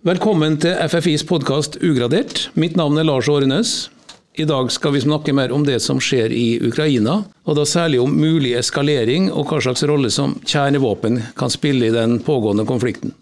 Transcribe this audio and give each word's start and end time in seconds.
Velkommen 0.00 0.54
til 0.56 0.78
FFIs 0.88 1.26
podkast 1.28 1.74
Ugradert. 1.84 2.46
Mitt 2.56 2.72
navn 2.72 2.96
er 2.96 3.04
Lars 3.04 3.26
Årenes. 3.28 3.90
I 4.32 4.46
dag 4.48 4.70
skal 4.72 4.94
vi 4.94 5.02
snakke 5.04 5.34
mer 5.36 5.52
om 5.52 5.66
det 5.66 5.76
som 5.84 6.00
skjer 6.00 6.32
i 6.32 6.56
Ukraina, 6.64 7.18
og 7.44 7.58
da 7.58 7.66
særlig 7.68 8.00
om 8.00 8.14
mulig 8.16 8.54
eskalering 8.56 9.28
og 9.28 9.52
hva 9.52 9.60
slags 9.60 9.84
rolle 9.84 10.08
som 10.08 10.38
kjernevåpen 10.40 11.20
kan 11.36 11.52
spille 11.52 11.90
i 11.90 11.92
den 11.92 12.16
pågående 12.24 12.64
konflikten. 12.64 13.12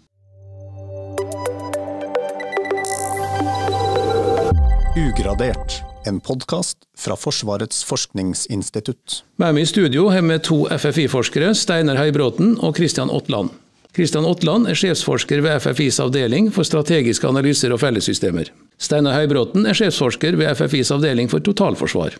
Ugradert, 4.95 5.81
en 6.07 6.23
podkast 6.23 6.85
fra 6.95 7.19
Forsvarets 7.19 7.83
forskningsinstitutt. 7.91 9.25
Med 9.35 9.59
meg 9.59 9.67
i 9.67 9.73
studio 9.75 10.07
har 10.15 10.23
vi 10.23 10.39
to 10.47 10.63
FFI-forskere, 10.71 11.51
Steinar 11.59 11.99
Høybråten 11.99 12.55
og 12.63 12.79
Kristian 12.79 13.11
Ottland. 13.11 13.51
Kristian 13.95 14.27
Ottland 14.29 14.69
er 14.69 14.77
sjefsforsker 14.77 15.41
ved 15.41 15.63
FFIs 15.63 15.97
avdeling 16.03 16.51
for 16.53 16.67
strategiske 16.67 17.25
analyser 17.27 17.73
og 17.73 17.81
fellessystemer. 17.81 18.51
Steinar 18.77 19.17
Høybråten 19.17 19.65
er 19.65 19.77
sjefsforsker 19.77 20.37
ved 20.37 20.53
FFIs 20.59 20.91
avdeling 20.93 21.31
for 21.31 21.41
totalforsvar. 21.43 22.13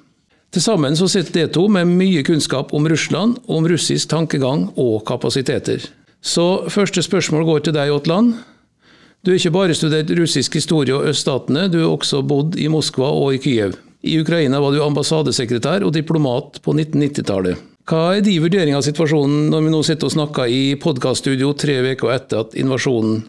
Til 0.49 0.65
sammen 0.65 0.97
så 0.97 1.05
sitter 1.11 1.35
de 1.35 1.51
to 1.53 1.67
med 1.69 1.91
mye 1.93 2.23
kunnskap 2.25 2.73
om 2.73 2.87
Russland, 2.89 3.37
om 3.45 3.67
russisk 3.69 4.09
tankegang 4.09 4.71
og 4.81 5.03
kapasiteter. 5.05 5.85
Så 6.25 6.65
første 6.73 7.05
spørsmål 7.05 7.45
går 7.45 7.67
til 7.67 7.77
deg, 7.77 7.93
Ottland. 7.93 8.33
Du 9.21 9.29
har 9.29 9.37
ikke 9.37 9.53
bare 9.53 9.77
studert 9.77 10.09
russisk 10.17 10.57
historie 10.57 10.95
og 10.95 11.05
øststatene, 11.11 11.67
du 11.69 11.83
har 11.83 11.93
også 11.93 12.23
bodd 12.25 12.57
i 12.57 12.65
Moskva 12.71 13.11
og 13.13 13.35
i 13.37 13.41
Kyiv. 13.43 13.77
I 14.01 14.17
Ukraina 14.23 14.61
var 14.63 14.73
du 14.73 14.81
ambassadesekretær 14.81 15.85
og 15.85 15.93
diplomat 15.93 16.61
på 16.63 16.73
1990-tallet. 16.73 17.68
Hva 17.89 18.19
er 18.19 18.21
de 18.21 18.35
vurdering 18.37 18.75
av 18.77 18.83
situasjonen 18.85 19.47
når 19.49 19.63
vi 19.65 19.69
nå 19.73 19.79
sitter 19.81 20.05
og 20.05 20.13
snakker 20.13 20.51
i 20.53 20.75
podkaststudio 20.77 21.55
tre 21.57 21.79
uker 21.87 22.11
etter 22.13 22.43
at 22.43 22.53
invasjonen 22.61 23.23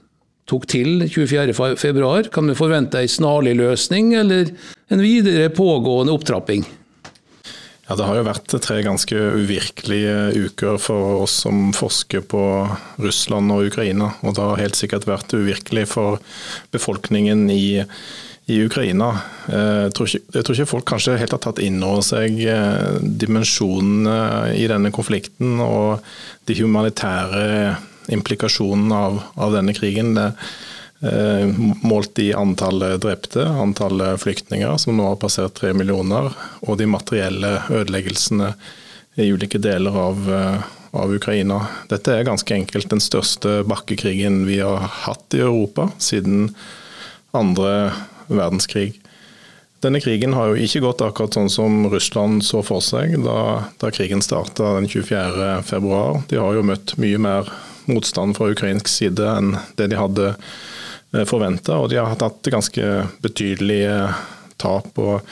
tok 0.51 0.67
til 0.69 1.07
24.2? 1.07 2.29
Kan 2.35 2.51
vi 2.51 2.59
forvente 2.59 3.01
en 3.01 3.09
snarlig 3.09 3.55
løsning, 3.57 4.13
eller 4.21 4.53
en 4.93 5.01
videre 5.01 5.49
pågående 5.57 6.13
opptrapping? 6.13 6.69
Ja, 7.89 7.97
Det 7.97 8.05
har 8.05 8.21
jo 8.21 8.29
vært 8.29 8.53
tre 8.61 8.83
ganske 8.85 9.17
uvirkelige 9.41 10.45
uker 10.51 10.77
for 10.77 11.25
oss 11.25 11.41
som 11.47 11.73
forsker 11.73 12.21
på 12.21 12.45
Russland 13.01 13.57
og 13.57 13.73
Ukraina. 13.73 14.13
Og 14.21 14.37
det 14.37 14.45
har 14.45 14.61
helt 14.61 14.77
sikkert 14.77 15.09
vært 15.09 15.33
uvirkelig 15.33 15.89
for 15.89 16.21
befolkningen 16.77 17.49
i 17.49 17.81
Ukraina 17.81 18.29
i 18.47 18.63
Ukraina. 18.65 19.11
Eh, 19.49 19.85
jeg 19.87 19.93
tror, 19.95 20.09
ikke, 20.09 20.25
jeg 20.35 20.47
tror, 20.47 20.57
ikke, 20.57 20.71
folk 20.73 20.89
kanskje 20.91 21.19
helt 21.21 21.37
har 21.37 21.43
tatt 21.45 21.61
inn 21.63 21.79
over 21.87 22.03
seg 22.07 22.41
eh, 22.43 22.99
dimensjonene 23.23 24.57
i 24.57 24.67
denne 24.71 24.93
konflikten 24.95 25.61
og 25.63 26.03
de 26.51 26.57
humanitære 26.59 27.77
implikasjonene 28.11 29.05
av, 29.07 29.23
av 29.39 29.55
denne 29.55 29.75
krigen. 29.77 30.17
Det, 30.19 30.27
eh, 31.07 31.47
målt 31.87 32.19
i 32.23 32.33
antallet 32.35 32.99
drepte, 33.05 33.47
antallet 33.47 34.19
flyktninger, 34.23 34.75
som 34.83 34.99
nå 34.99 35.13
har 35.13 35.23
passert 35.23 35.55
tre 35.61 35.73
millioner, 35.77 36.33
og 36.67 36.81
de 36.81 36.91
materielle 36.91 37.55
ødeleggelsene 37.71 38.55
i 39.21 39.31
ulike 39.31 39.61
deler 39.63 39.95
av, 39.99 40.29
av 40.97 41.13
Ukraina. 41.13 41.65
Dette 41.91 42.15
er 42.15 42.27
ganske 42.27 42.55
enkelt 42.55 42.91
den 42.91 43.03
største 43.03 43.61
bakkekrigen 43.69 44.45
vi 44.49 44.61
har 44.63 44.87
hatt 45.05 45.35
i 45.37 45.43
Europa 45.43 45.91
siden 46.01 46.49
andre 47.37 47.91
verdenskrig. 48.31 49.01
Denne 49.81 50.01
krigen 50.05 50.35
har 50.37 50.51
jo 50.51 50.61
ikke 50.61 50.83
gått 50.85 51.03
akkurat 51.05 51.37
sånn 51.37 51.49
som 51.53 51.87
Russland 51.89 52.45
så 52.45 52.61
for 52.65 52.85
seg 52.85 53.15
da, 53.25 53.71
da 53.81 53.89
krigen 53.95 54.21
starta 54.21 54.75
den 54.77 54.89
24.2. 54.93 56.01
De 56.29 56.41
har 56.41 56.59
jo 56.59 56.67
møtt 56.69 56.99
mye 57.01 57.21
mer 57.21 57.49
motstand 57.89 58.37
fra 58.37 58.51
ukrainsk 58.53 58.91
side 58.93 59.25
enn 59.25 59.55
det 59.81 59.89
de 59.91 59.99
hadde 59.99 60.27
eh, 60.35 61.25
forventa, 61.25 61.81
og 61.81 61.89
de 61.91 61.97
har 61.97 62.13
hatt 62.13 62.53
ganske 62.53 62.91
betydelige 63.25 63.97
tap. 64.61 64.93
og 65.01 65.25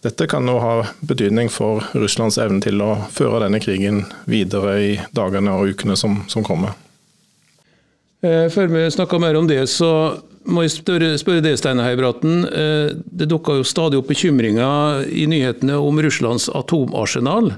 dette 0.00 0.24
kan 0.32 0.48
jo 0.48 0.56
ha 0.64 0.74
betydning 1.04 1.50
for 1.52 1.84
Russlands 1.92 2.38
evne 2.40 2.62
til 2.64 2.80
å 2.80 2.94
føre 3.12 3.42
denne 3.44 3.60
krigen 3.60 4.06
videre 4.24 4.78
i 4.80 4.94
dagene 5.12 5.52
og 5.52 5.74
ukene 5.74 5.96
som, 6.00 6.22
som 6.24 6.44
kommer. 6.46 6.72
Eh, 8.24 8.48
før 8.52 8.72
vi 8.72 8.86
snakker 8.92 9.20
mer 9.20 9.36
om 9.36 9.48
det, 9.48 9.66
så 9.68 9.90
må 10.48 10.64
jeg 10.64 10.72
spørre, 10.72 11.14
spørre 11.20 11.44
det, 11.44 11.56
Steinar 11.60 11.90
Heibraten. 11.90 12.44
Eh, 12.48 12.92
det 12.96 13.28
dukker 13.30 13.60
jo 13.60 13.66
stadig 13.66 14.00
opp 14.00 14.08
bekymringer 14.08 15.04
i 15.12 15.26
nyhetene 15.28 15.76
om 15.76 16.00
Russlands 16.00 16.48
atomarsenal. 16.56 17.52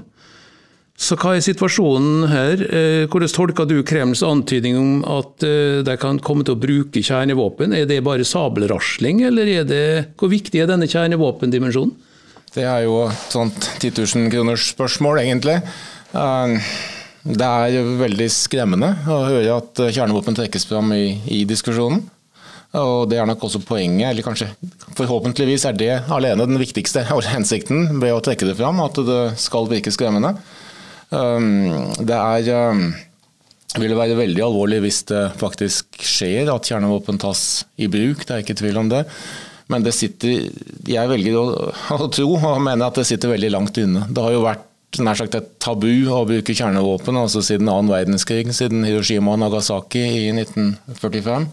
Så 0.99 1.15
hva 1.17 1.33
er 1.33 1.43
situasjonen 1.43 2.27
her? 2.29 2.63
Eh, 2.67 3.03
hvordan 3.09 3.31
tolker 3.33 3.69
du 3.69 3.77
Kremls 3.87 4.21
antydning 4.25 4.77
om 4.77 4.91
at 5.09 5.45
eh, 5.47 5.79
de 5.85 5.95
kan 5.99 6.19
komme 6.21 6.45
til 6.45 6.57
å 6.57 6.61
bruke 6.61 7.01
kjernevåpen? 7.01 7.73
Er 7.73 7.87
det 7.89 8.03
bare 8.05 8.27
sabelrasling, 8.27 9.23
eller 9.29 9.49
er 9.49 9.69
det, 9.69 9.85
hvor 10.19 10.31
viktig 10.33 10.61
er 10.61 10.69
denne 10.69 10.89
kjernevåpendimensjonen? 10.91 11.95
Det 12.53 12.67
er 12.69 12.83
jo 12.85 13.07
et 13.07 13.31
sånt 13.33 13.71
10 13.79 13.95
000 14.03 14.29
kroners 14.29 14.67
spørsmål, 14.75 15.23
egentlig. 15.23 15.55
Det 17.23 17.47
er 17.47 17.93
veldig 17.97 18.27
skremmende 18.29 18.91
å 19.09 19.23
høre 19.25 19.55
at 19.55 19.81
kjernevåpen 19.87 20.37
trekkes 20.37 20.67
fram 20.69 20.93
i, 20.93 21.15
i 21.33 21.39
diskusjonen. 21.49 22.03
Og 22.73 23.09
Det 23.09 23.19
er 23.21 23.27
nok 23.29 23.43
også 23.45 23.61
poenget, 23.61 24.07
eller 24.09 24.25
kanskje 24.25 24.49
forhåpentligvis 24.97 25.65
er 25.69 25.77
det 25.77 25.91
alene 26.09 26.47
den 26.49 26.57
viktigste 26.57 27.05
hensikten 27.05 27.99
ved 28.01 28.15
å 28.15 28.21
trekke 28.23 28.49
det 28.49 28.57
fram, 28.57 28.81
at 28.81 28.97
det 28.97 29.23
skal 29.41 29.69
virke 29.69 29.93
skremmende. 29.93 30.33
Um, 31.13 31.93
det 32.01 32.17
er 32.17 32.73
um, 32.73 32.87
vil 33.77 33.95
være 33.97 34.17
veldig 34.17 34.41
alvorlig 34.41 34.81
hvis 34.87 35.03
det 35.09 35.21
faktisk 35.37 36.01
skjer 36.01 36.49
at 36.53 36.65
kjernevåpen 36.69 37.21
tas 37.21 37.63
i 37.77 37.89
bruk, 37.91 38.25
det 38.25 38.35
er 38.35 38.45
ikke 38.45 38.57
tvil 38.57 38.81
om 38.81 38.89
det. 38.89 39.05
Men 39.71 39.85
det 39.85 39.93
sitter, 39.95 40.49
jeg 40.89 41.09
velger 41.09 41.37
å, 41.39 41.47
å 41.95 42.09
tro 42.11 42.27
og 42.35 42.61
mener 42.61 42.89
at 42.89 42.99
det 42.99 43.07
sitter 43.09 43.35
veldig 43.35 43.53
langt 43.53 43.77
inne. 43.81 44.07
Det 44.09 44.25
har 44.25 44.33
jo 44.33 44.43
vært 44.45 44.69
nær 45.01 45.17
sagt 45.17 45.37
et 45.37 45.53
tabu 45.63 45.89
å 46.13 46.21
bruke 46.29 46.53
kjernevåpen 46.53 47.17
altså 47.17 47.41
siden 47.45 47.69
annen 47.71 47.89
verdenskrig, 47.89 48.49
siden 48.53 48.85
Hiroshima 48.85 49.33
og 49.33 49.41
Nagasaki 49.41 50.03
i 50.03 50.31
1945. 50.35 51.47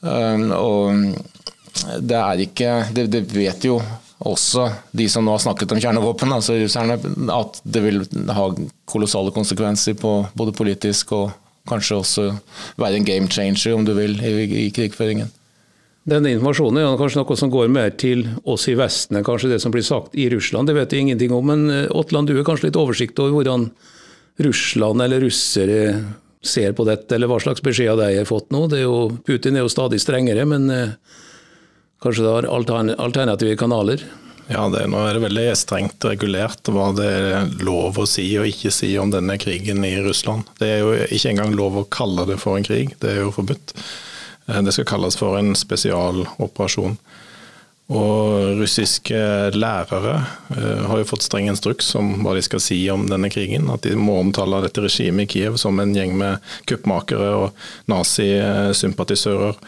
Um, 0.00 0.50
og 0.52 2.00
det 2.00 2.18
er 2.18 2.42
ikke 2.44 2.74
det, 2.94 3.06
det, 3.12 3.22
vet 3.32 3.64
jo 3.64 3.78
også 4.26 4.68
de 4.96 5.08
som 5.12 5.24
nå 5.26 5.34
har 5.34 5.42
snakket 5.44 5.74
om 5.74 5.80
kjernevåpen, 5.80 6.32
altså 6.32 6.56
russerne, 6.56 6.96
at 7.32 7.58
det 7.64 7.82
vil 7.84 8.04
ha 8.32 8.46
kolossale 8.88 9.32
konsekvenser 9.34 9.98
på 10.00 10.18
både 10.36 10.54
politisk 10.56 11.12
og 11.16 11.34
kanskje 11.68 11.98
også 11.98 12.28
være 12.80 13.00
en 13.00 13.08
game 13.08 13.28
changer, 13.28 13.74
om 13.74 13.84
du 13.84 13.92
vil, 13.96 14.16
i, 14.22 14.46
i 14.66 14.70
krigføringen. 14.74 15.28
Denne 16.06 16.30
informasjonen 16.36 16.78
er 16.84 17.00
kanskje 17.00 17.18
noe 17.18 17.36
som 17.38 17.50
går 17.50 17.70
mer 17.74 17.90
til 17.98 18.22
oss 18.46 18.68
i 18.70 18.76
Vesten 18.78 19.18
enn 19.18 19.26
kanskje 19.26 19.50
det 19.50 19.58
som 19.62 19.72
blir 19.74 19.82
sagt 19.82 20.14
i 20.14 20.28
Russland. 20.30 20.70
Det 20.70 20.76
vet 20.76 20.92
jeg 20.94 21.02
ingenting 21.02 21.34
om. 21.34 21.48
Men 21.50 21.66
eh, 21.72 21.88
Åtland, 21.90 22.30
du 22.30 22.36
har 22.38 22.46
kanskje 22.46 22.68
litt 22.68 22.78
oversikt 22.78 23.18
over 23.18 23.34
hvordan 23.34 23.66
Russland 24.46 25.02
eller 25.02 25.24
russere 25.26 25.80
ser 26.44 26.74
på 26.76 26.84
dette, 26.88 27.14
eller 27.14 27.30
hva 27.30 27.38
slags 27.42 27.64
beskjeder 27.64 28.10
de 28.10 28.20
har 28.20 28.28
fått 28.28 28.52
nå. 28.54 28.66
Er 28.74 28.84
jo, 28.84 28.98
Putin 29.26 29.56
er 29.56 29.66
jo 29.66 29.72
stadig 29.72 30.00
strengere, 30.02 30.44
men 30.48 30.70
eh, 30.72 30.94
kanskje 32.04 32.26
det 32.26 32.34
har 32.34 32.50
alternative 32.52 33.56
kanaler? 33.60 34.04
Ja, 34.46 34.68
det, 34.70 34.84
Nå 34.92 35.00
er 35.02 35.16
det 35.16 35.24
veldig 35.24 35.46
strengt 35.58 36.04
regulert 36.06 36.68
hva 36.70 36.92
det 36.94 37.06
er 37.06 37.48
lov 37.66 37.98
å 37.98 38.06
si 38.06 38.28
og 38.38 38.46
ikke 38.46 38.70
si 38.70 38.92
om 39.02 39.10
denne 39.10 39.34
krigen 39.42 39.82
i 39.86 39.96
Russland. 40.04 40.46
Det 40.60 40.68
er 40.70 40.84
jo 40.84 40.92
ikke 41.02 41.32
engang 41.32 41.56
lov 41.58 41.80
å 41.80 41.88
kalle 41.90 42.28
det 42.28 42.38
for 42.42 42.58
en 42.58 42.66
krig, 42.66 42.94
det 43.02 43.16
er 43.16 43.24
jo 43.24 43.34
forbudt. 43.34 43.74
Eh, 44.46 44.62
det 44.62 44.76
skal 44.76 44.88
kalles 44.92 45.18
for 45.18 45.38
en 45.40 45.54
spesialoperasjon. 45.58 46.98
Og 47.86 48.56
russiske 48.58 49.18
lærere 49.54 50.14
uh, 50.50 50.86
har 50.90 50.98
jo 50.98 51.06
fått 51.06 51.22
streng 51.22 51.46
instruks 51.46 51.92
om 51.98 52.16
hva 52.24 52.32
de 52.34 52.42
skal 52.42 52.62
si 52.62 52.80
om 52.90 53.04
denne 53.06 53.30
krigen. 53.30 53.68
At 53.70 53.86
de 53.86 53.94
må 53.94 54.16
omtale 54.18 54.64
dette 54.64 54.82
regimet 54.82 55.28
i 55.28 55.36
Kiev 55.36 55.58
som 55.62 55.78
en 55.78 55.94
gjeng 55.94 56.16
med 56.18 56.42
kuppmakere 56.66 57.28
og 57.44 57.68
nazisympatisører. 57.90 59.60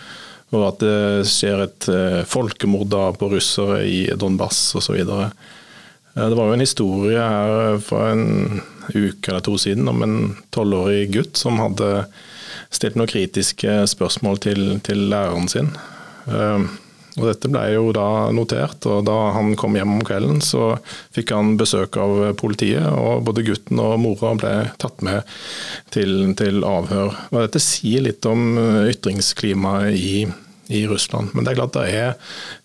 Og 0.49 0.65
at 0.65 0.81
det 0.83 1.29
skjer 1.31 1.63
et 1.69 1.89
uh, 1.93 2.25
folkemord 2.27 2.97
på 3.21 3.29
russere 3.31 3.85
i 3.87 4.01
Donbass 4.19 4.75
osv. 4.81 4.99
Uh, 4.99 5.31
det 6.19 6.35
var 6.35 6.51
jo 6.51 6.59
en 6.59 6.67
historie 6.67 7.23
her 7.23 7.79
for 7.87 8.11
en 8.11 8.65
uke 8.89 9.31
eller 9.31 9.45
to 9.47 9.55
siden 9.61 9.87
om 9.93 10.03
en 10.03 10.19
tolvårig 10.51 11.07
gutt 11.15 11.39
som 11.39 11.61
hadde 11.63 12.09
stilt 12.75 12.99
noen 12.99 13.11
kritiske 13.13 13.85
spørsmål 13.95 14.43
til, 14.43 14.63
til 14.83 15.07
læreren 15.13 15.47
sin. 15.53 15.71
Og 17.19 17.27
Dette 17.27 17.51
ble 17.51 17.65
jo 17.75 17.91
da 17.95 18.31
notert, 18.35 18.87
og 18.89 19.05
da 19.09 19.17
han 19.35 19.55
kom 19.59 19.77
hjem 19.79 19.99
om 19.99 20.05
kvelden 20.07 20.43
så 20.45 20.77
fikk 21.15 21.35
han 21.35 21.57
besøk 21.61 21.99
av 22.01 22.21
politiet, 22.39 22.87
og 22.87 23.25
både 23.27 23.45
gutten 23.47 23.81
og 23.83 23.99
mora 24.03 24.35
ble 24.39 24.53
tatt 24.81 25.03
med 25.07 25.39
til, 25.95 26.35
til 26.39 26.63
avhør. 26.67 27.17
Og 27.33 27.41
Dette 27.43 27.63
sier 27.63 28.05
litt 28.07 28.27
om 28.29 28.55
ytringsklimaet 28.89 29.99
i, 29.99 30.29
i 30.69 30.85
Russland. 30.87 31.35
Men 31.35 31.45
det 31.45 31.53
er 31.53 31.59
klart 31.59 31.75
det 31.75 31.87
er, 31.97 32.15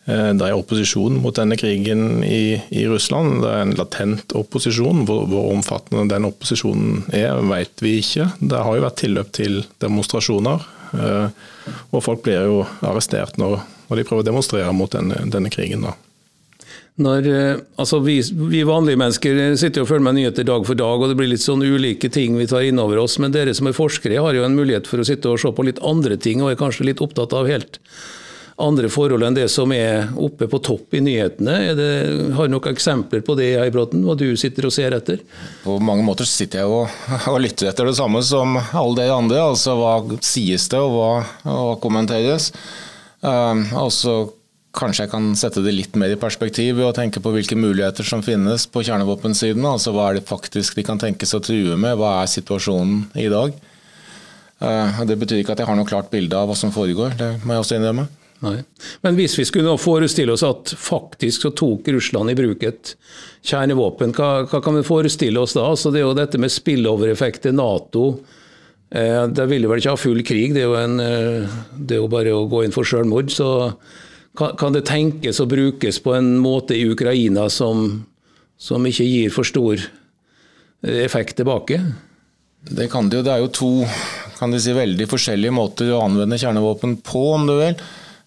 eh, 0.05 0.29
det 0.37 0.47
er 0.47 0.57
opposisjon 0.57 1.17
mot 1.23 1.35
denne 1.35 1.57
krigen 1.59 2.23
i, 2.27 2.59
i, 2.69 2.85
Russland. 2.91 3.41
Det 3.43 3.51
er 3.51 3.65
en 3.65 3.75
latent 3.79 4.37
opposisjon. 4.37 5.05
Hvor, 5.09 5.25
hvor 5.31 5.49
omfattende 5.55 6.05
den 6.11 6.29
opposisjonen 6.29 7.07
er, 7.15 7.41
vet 7.49 7.83
vi 7.83 7.97
ikke. 8.03 8.29
Det 8.39 8.61
har 8.61 8.77
jo 8.77 8.85
vært 8.85 9.01
tilløp 9.01 9.33
til 9.35 9.63
demonstrasjoner. 9.83 10.69
Og 10.93 12.03
folk 12.05 12.21
blir 12.25 12.43
jo 12.45 12.59
arrestert 12.85 13.39
når, 13.41 13.63
når 13.93 14.01
de 14.01 14.09
prøver 14.09 14.25
å 14.25 14.31
demonstrere 14.31 14.73
mot 14.75 14.91
denne, 14.91 15.21
denne 15.29 15.53
krigen. 15.53 15.85
da. 15.85 15.93
Når, 17.01 17.25
altså 17.81 17.97
vi, 18.05 18.19
vi, 18.51 18.59
vanlige 18.69 18.99
mennesker 19.01 19.55
sitter 19.57 19.81
og 19.81 19.89
følger 19.89 20.05
med 20.05 20.19
nyheter 20.19 20.45
dag 20.45 20.65
for 20.67 20.77
dag, 20.77 21.01
og 21.01 21.09
det 21.09 21.17
blir 21.17 21.31
litt 21.31 21.41
sånn 21.41 21.63
ulike 21.65 22.09
ting 22.13 22.37
vi 22.37 22.45
tar 22.49 22.67
inn 22.67 22.81
over 22.81 23.01
oss. 23.01 23.17
Men 23.21 23.33
dere 23.33 23.55
som 23.57 23.69
er 23.69 23.77
forskere 23.77 24.21
har 24.21 24.37
jo 24.37 24.43
en 24.45 24.57
mulighet 24.57 24.89
for 24.89 25.01
å 25.01 25.07
sitte 25.07 25.31
og 25.31 25.41
se 25.41 25.49
på 25.53 25.65
litt 25.65 25.81
andre 25.81 26.19
ting, 26.21 26.43
og 26.43 26.51
er 26.51 26.59
kanskje 26.59 26.85
litt 26.91 27.01
opptatt 27.01 27.33
av 27.33 27.49
helt 27.49 27.79
andre 28.61 28.89
forhold 28.93 29.25
enn 29.25 29.33
det 29.33 29.47
som 29.49 29.71
er 29.73 30.11
oppe 30.21 30.45
på 30.49 30.59
topp 30.61 30.93
i 30.93 31.01
nyhetene. 31.01 31.55
Det, 31.73 31.89
har 32.37 32.45
du 32.45 32.53
noen 32.53 32.69
eksempler 32.75 33.23
på 33.25 33.33
det, 33.39 33.49
Heibråten, 33.57 34.03
hva 34.05 34.13
du 34.19 34.27
sitter 34.37 34.69
og 34.69 34.75
ser 34.75 34.93
etter? 34.93 35.23
På 35.63 35.79
mange 35.81 36.05
måter 36.05 36.29
sitter 36.29 36.61
jeg 36.61 36.69
og, 36.69 36.93
og 37.33 37.41
lytter 37.41 37.71
etter 37.71 37.89
det 37.89 37.97
samme 37.97 38.21
som 38.25 38.59
alle 38.61 39.01
de 39.01 39.09
andre. 39.09 39.41
Altså 39.41 39.77
hva 39.79 39.97
sies 40.21 40.69
det, 40.69 40.81
og 40.81 40.93
hva, 40.93 41.11
hva 41.47 41.77
kommenteres. 41.81 42.51
Um, 43.23 43.67
så 43.91 44.15
Kanskje 44.73 45.03
jeg 45.03 45.11
kan 45.11 45.25
sette 45.37 45.61
det 45.61 45.69
litt 45.75 45.97
mer 46.01 46.15
i 46.15 46.17
perspektiv 46.17 46.79
ved 46.79 46.87
å 46.87 46.95
tenke 46.97 47.21
på 47.21 47.29
hvilke 47.35 47.53
muligheter 47.53 48.05
som 48.07 48.23
finnes 48.25 48.63
på 48.65 48.81
kjernevåpensiden. 48.81 49.61
Altså 49.69 49.93
hva 49.93 50.07
er 50.09 50.17
det 50.17 50.25
faktisk 50.25 50.79
de 50.79 50.85
kan 50.87 50.97
tenkes 50.97 51.35
å 51.37 51.41
true 51.45 51.77
med, 51.77 51.93
hva 51.99 52.15
er 52.23 52.31
situasjonen 52.31 53.03
i 53.21 53.27
dag. 53.29 53.53
Uh, 54.57 55.03
det 55.05 55.19
betyr 55.21 55.43
ikke 55.43 55.53
at 55.53 55.61
jeg 55.61 55.69
har 55.69 55.77
noe 55.77 55.85
klart 55.85 56.09
bilde 56.09 56.39
av 56.39 56.49
hva 56.49 56.57
som 56.57 56.73
foregår, 56.73 57.13
det 57.19 57.29
må 57.43 57.53
jeg 57.53 57.65
også 57.67 57.77
innrømme. 57.77 58.07
Nei. 58.43 58.57
Men 59.05 59.15
hvis 59.15 59.37
vi 59.39 59.45
skulle 59.47 59.77
forestille 59.79 60.33
oss 60.33 60.43
at 60.43 60.73
faktisk 60.75 61.45
så 61.45 61.53
tok 61.55 61.87
Russland 61.93 62.33
i 62.33 62.35
bruk 62.35 62.65
et 62.67 62.95
kjernevåpen, 63.45 64.11
hva, 64.17 64.31
hva 64.49 64.59
kan 64.63 64.75
vi 64.75 64.83
forestille 64.87 65.39
oss 65.39 65.55
da? 65.55 65.67
Altså 65.69 65.93
det 65.93 66.01
er 66.01 66.09
jo 66.09 66.17
dette 66.17 66.41
med 66.41 66.51
spillover-effekt 66.51 67.45
til 67.45 67.55
Nato. 67.55 68.07
Eh, 68.93 69.27
det 69.33 69.47
ville 69.49 69.69
vel 69.69 69.81
ikke 69.81 69.95
ha 69.95 69.97
full 69.99 70.21
krig, 70.25 70.53
det 70.53 70.61
er 70.61 70.69
jo, 70.69 70.77
en, 70.77 70.99
eh, 71.01 71.53
det 71.73 71.97
er 71.97 72.03
jo 72.03 72.11
bare 72.11 72.33
å 72.35 72.45
gå 72.49 72.61
inn 72.65 72.75
for 72.75 72.85
selvmord. 72.85 73.31
Så 73.33 73.47
kan, 74.37 74.53
kan, 74.59 74.75
det 74.75 74.85
tenkes 74.89 75.41
å 75.41 75.49
brukes 75.49 75.97
på 76.03 76.13
en 76.13 76.35
måte 76.41 76.77
i 76.77 76.85
Ukraina 76.85 77.47
som, 77.49 78.03
som 78.57 78.85
ikke 78.85 79.07
gir 79.07 79.33
for 79.33 79.49
stor 79.49 79.81
eh, 79.81 80.99
effekt 81.01 81.39
tilbake? 81.41 81.81
Det 82.63 82.85
kan 82.91 83.09
det 83.09 83.19
jo. 83.19 83.25
Det 83.25 83.33
er 83.33 83.41
jo 83.41 83.53
to 83.57 83.71
kan 84.37 84.53
de 84.53 84.61
si, 84.61 84.75
veldig 84.75 85.09
forskjellige 85.09 85.55
måter 85.55 85.89
å 85.93 86.03
anvende 86.03 86.37
kjernevåpen 86.39 86.99
på, 87.05 87.25
om 87.33 87.49
du 87.49 87.55
vil. 87.57 87.81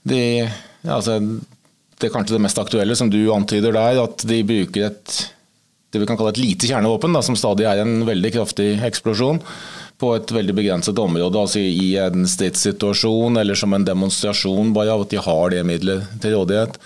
De, 0.07 0.21
altså, 0.83 1.21
det 1.21 2.09
er 2.09 2.15
kanskje 2.15 2.37
det 2.37 2.43
mest 2.43 2.59
aktuelle, 2.59 2.99
som 2.99 3.11
du 3.13 3.21
antyder 3.35 3.75
der, 3.77 4.03
at 4.03 4.27
de 4.27 4.43
bruker 4.47 4.91
et 4.91 5.17
det 5.95 6.01
vi 6.03 6.07
kan 6.09 6.19
kalle 6.19 6.33
et 6.35 6.41
lite 6.43 6.67
kjernevåpen, 6.69 7.15
da, 7.15 7.23
som 7.25 7.37
stadig 7.39 7.65
er 7.69 7.79
en 7.81 8.01
veldig 8.05 8.33
kraftig 8.35 8.73
eksplosjon 8.85 9.39
på 10.01 10.13
et 10.17 10.33
veldig 10.33 10.55
begrenset 10.57 10.99
område, 11.01 11.41
altså 11.41 11.63
i 11.63 11.95
en 12.01 12.27
stridssituasjon 12.29 13.41
eller 13.41 13.57
som 13.57 13.73
en 13.73 13.87
demonstrasjon 13.87 14.75
bare 14.77 14.93
av 14.93 15.07
at 15.07 15.15
de 15.15 15.23
har 15.25 15.55
det 15.55 15.63
middelet 15.69 16.19
til 16.21 16.37
rådighet. 16.37 16.77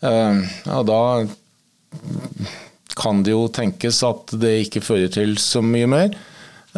Uh, 0.00 0.44
ja, 0.64 0.82
da 0.86 1.02
kan 2.98 3.22
det 3.26 3.34
jo 3.34 3.46
tenkes 3.52 4.00
at 4.06 4.32
det 4.40 4.54
ikke 4.64 4.84
fører 4.84 5.12
til 5.12 5.36
så 5.42 5.60
mye 5.64 5.90
mer, 5.90 6.16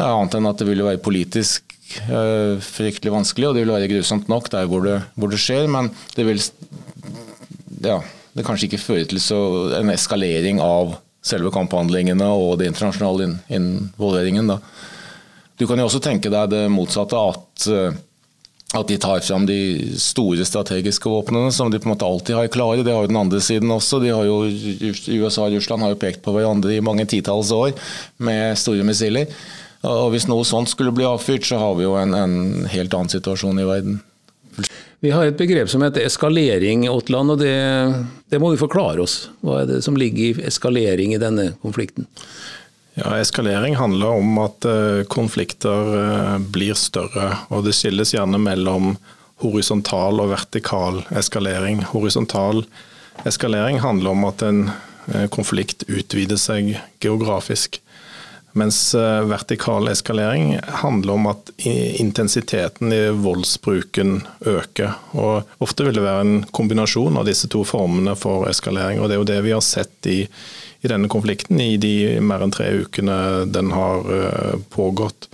annet 0.01 0.37
enn 0.37 0.49
at 0.51 0.61
det 0.61 0.69
vil 0.69 0.83
være 0.87 1.03
politisk 1.05 1.71
Eh, 1.99 2.61
fryktelig 2.63 3.13
vanskelig, 3.13 3.49
og 3.49 3.57
det 3.57 3.65
vil 3.65 3.75
være 3.75 3.91
grusomt 3.91 4.29
nok 4.31 4.49
der 4.53 4.69
hvor 4.71 4.85
det, 4.85 5.01
hvor 5.19 5.31
det 5.31 5.41
skjer. 5.43 5.67
Men 5.71 5.91
det 6.15 6.27
vil 6.29 6.43
ja, 7.83 7.99
det 8.37 8.47
kanskje 8.47 8.71
ikke 8.71 8.83
føre 8.83 9.09
til 9.11 9.21
en 9.79 9.91
eskalering 9.91 10.63
av 10.63 10.99
selve 11.27 11.51
kamphandlingene 11.53 12.29
og 12.31 12.61
den 12.61 12.71
internasjonale 12.71 13.33
involveringen. 13.53 14.55
Da. 14.55 14.61
Du 15.61 15.67
kan 15.69 15.77
jo 15.77 15.91
også 15.91 16.01
tenke 16.01 16.33
deg 16.33 16.55
det 16.55 16.63
motsatte, 16.73 17.21
at, 17.21 17.67
eh, 17.69 17.99
at 18.81 18.89
de 18.89 18.97
tar 19.03 19.21
fram 19.21 19.45
de 19.45 19.61
store 20.01 20.47
strategiske 20.49 21.11
våpnene 21.13 21.53
som 21.53 21.69
de 21.69 21.79
på 21.79 21.91
en 21.91 21.93
måte 21.93 22.09
alltid 22.09 22.39
har 22.39 22.53
klare. 22.55 22.85
Det 22.87 22.95
har 22.95 23.05
jo 23.05 23.13
den 23.13 23.21
andre 23.21 23.43
siden 23.45 23.73
også. 23.75 24.01
Jo, 24.09 24.41
USA 25.21 25.45
og 25.45 25.59
Russland 25.59 25.85
har 25.85 25.93
jo 25.93 26.01
pekt 26.01 26.23
på 26.25 26.33
hverandre 26.33 26.73
i 26.79 26.85
mange 26.85 27.05
titalls 27.05 27.53
år 27.53 27.75
med 28.25 28.57
store 28.57 28.87
missiler. 28.89 29.29
Og 29.85 30.11
Hvis 30.13 30.29
noe 30.29 30.45
sånt 30.49 30.73
skulle 30.73 30.93
bli 30.97 31.05
avfyrt, 31.09 31.45
så 31.45 31.61
har 31.61 31.77
vi 31.77 31.85
jo 31.85 31.97
en, 31.97 32.17
en 32.17 32.65
helt 32.69 32.97
annen 32.97 33.13
situasjon 33.13 33.61
i 33.61 33.69
verden. 33.69 34.01
Vi 35.01 35.13
har 35.13 35.29
et 35.29 35.39
begrep 35.39 35.71
som 35.73 35.81
heter 35.85 36.05
eskalering, 36.05 36.85
Otland, 36.93 37.33
og 37.33 37.41
det, 37.41 37.55
det, 38.29 38.41
må 38.41 38.51
du 38.53 38.61
forklare 38.61 39.01
oss. 39.01 39.31
Hva 39.41 39.63
er 39.63 39.71
det 39.71 39.79
som 39.87 39.97
ligger 39.97 40.27
i 40.41 40.49
eskalering 40.51 41.15
i 41.17 41.21
denne 41.21 41.55
konflikten? 41.65 42.09
Ja, 43.01 43.17
Eskalering 43.17 43.77
handler 43.77 44.07
om 44.07 44.39
at 44.39 44.65
uh, 44.69 45.03
konflikter 45.09 45.95
uh, 45.97 46.39
blir 46.39 46.77
større. 46.77 47.33
og 47.49 47.65
Det 47.65 47.73
skilles 47.73 48.13
gjerne 48.13 48.37
mellom 48.37 48.95
horisontal 49.41 50.21
og 50.21 50.35
vertikal 50.35 51.01
eskalering. 51.17 51.81
Horisontal 51.95 52.67
eskalering 53.25 53.81
handler 53.81 54.13
om 54.13 54.27
at 54.29 54.45
en 54.45 54.67
uh, 54.69 55.27
konflikt 55.33 55.87
utvider 55.89 56.37
seg 56.41 56.75
geografisk. 57.01 57.81
Mens 58.53 58.95
eh, 58.95 59.21
vertikal 59.31 59.89
eskalering 59.89 60.57
handler 60.83 61.13
om 61.13 61.27
at 61.31 61.53
intensiteten 62.03 62.93
i 62.93 63.05
voldsbruken 63.15 64.25
øker. 64.41 64.97
Og 65.15 65.63
ofte 65.63 65.87
vil 65.87 65.95
det 65.95 66.03
være 66.03 66.25
en 66.25 66.41
kombinasjon 66.51 67.21
av 67.21 67.29
disse 67.31 67.47
to 67.53 67.63
formene 67.63 68.17
for 68.19 68.49
eskalering. 68.51 68.99
og 68.99 69.07
Det 69.07 69.15
er 69.15 69.23
jo 69.23 69.29
det 69.31 69.39
vi 69.47 69.55
har 69.55 69.63
sett 69.63 70.11
i, 70.11 70.25
i 70.81 70.91
denne 70.91 71.11
konflikten 71.13 71.61
i 71.61 71.77
de 71.81 72.21
mer 72.25 72.45
enn 72.45 72.53
tre 72.55 72.71
ukene 72.83 73.47
den 73.53 73.73
har 73.77 74.07
eh, 74.17 74.59
pågått. 74.73 75.29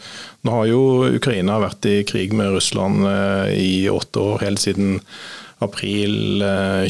Nå 0.46 0.54
har 0.58 0.69
jo 0.70 0.81
Ukraina 1.16 1.60
vært 1.62 1.87
i 1.90 2.00
krig 2.08 2.34
med 2.37 2.54
Russland 2.56 3.06
eh, 3.10 3.54
i 3.54 3.75
åtte 3.90 4.22
år, 4.22 4.40
helt 4.46 4.62
siden 4.62 5.00
april 5.64 6.43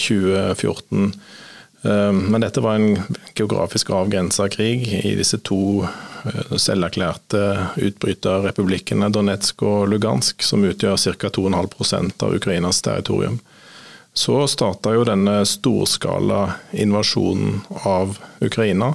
2014. 0.03 1.13
Men 1.87 2.43
dette 2.43 2.59
var 2.65 2.81
en 2.81 2.97
geografisk 3.39 3.93
avgrensa 3.95 4.49
krig 4.51 4.89
i 5.07 5.13
disse 5.15 5.39
to 5.47 5.85
Eh, 6.27 6.57
selverklærte 6.57 7.43
utbryterrepublikkene 7.77 9.11
Donetsk 9.13 9.63
og 9.67 9.87
Lugansk, 9.91 10.43
som 10.43 10.65
utgjør 10.67 10.97
ca. 10.97 11.31
2,5% 11.31 12.25
av 12.27 12.35
Ukrainas 12.35 12.83
territorium. 12.83 13.39
Så 14.17 14.39
starta 14.49 14.95
jo 14.97 15.05
denne 15.05 15.43
storskala 15.45 16.41
invasjonen 16.73 17.61
av 17.85 18.17
Ukraina 18.41 18.95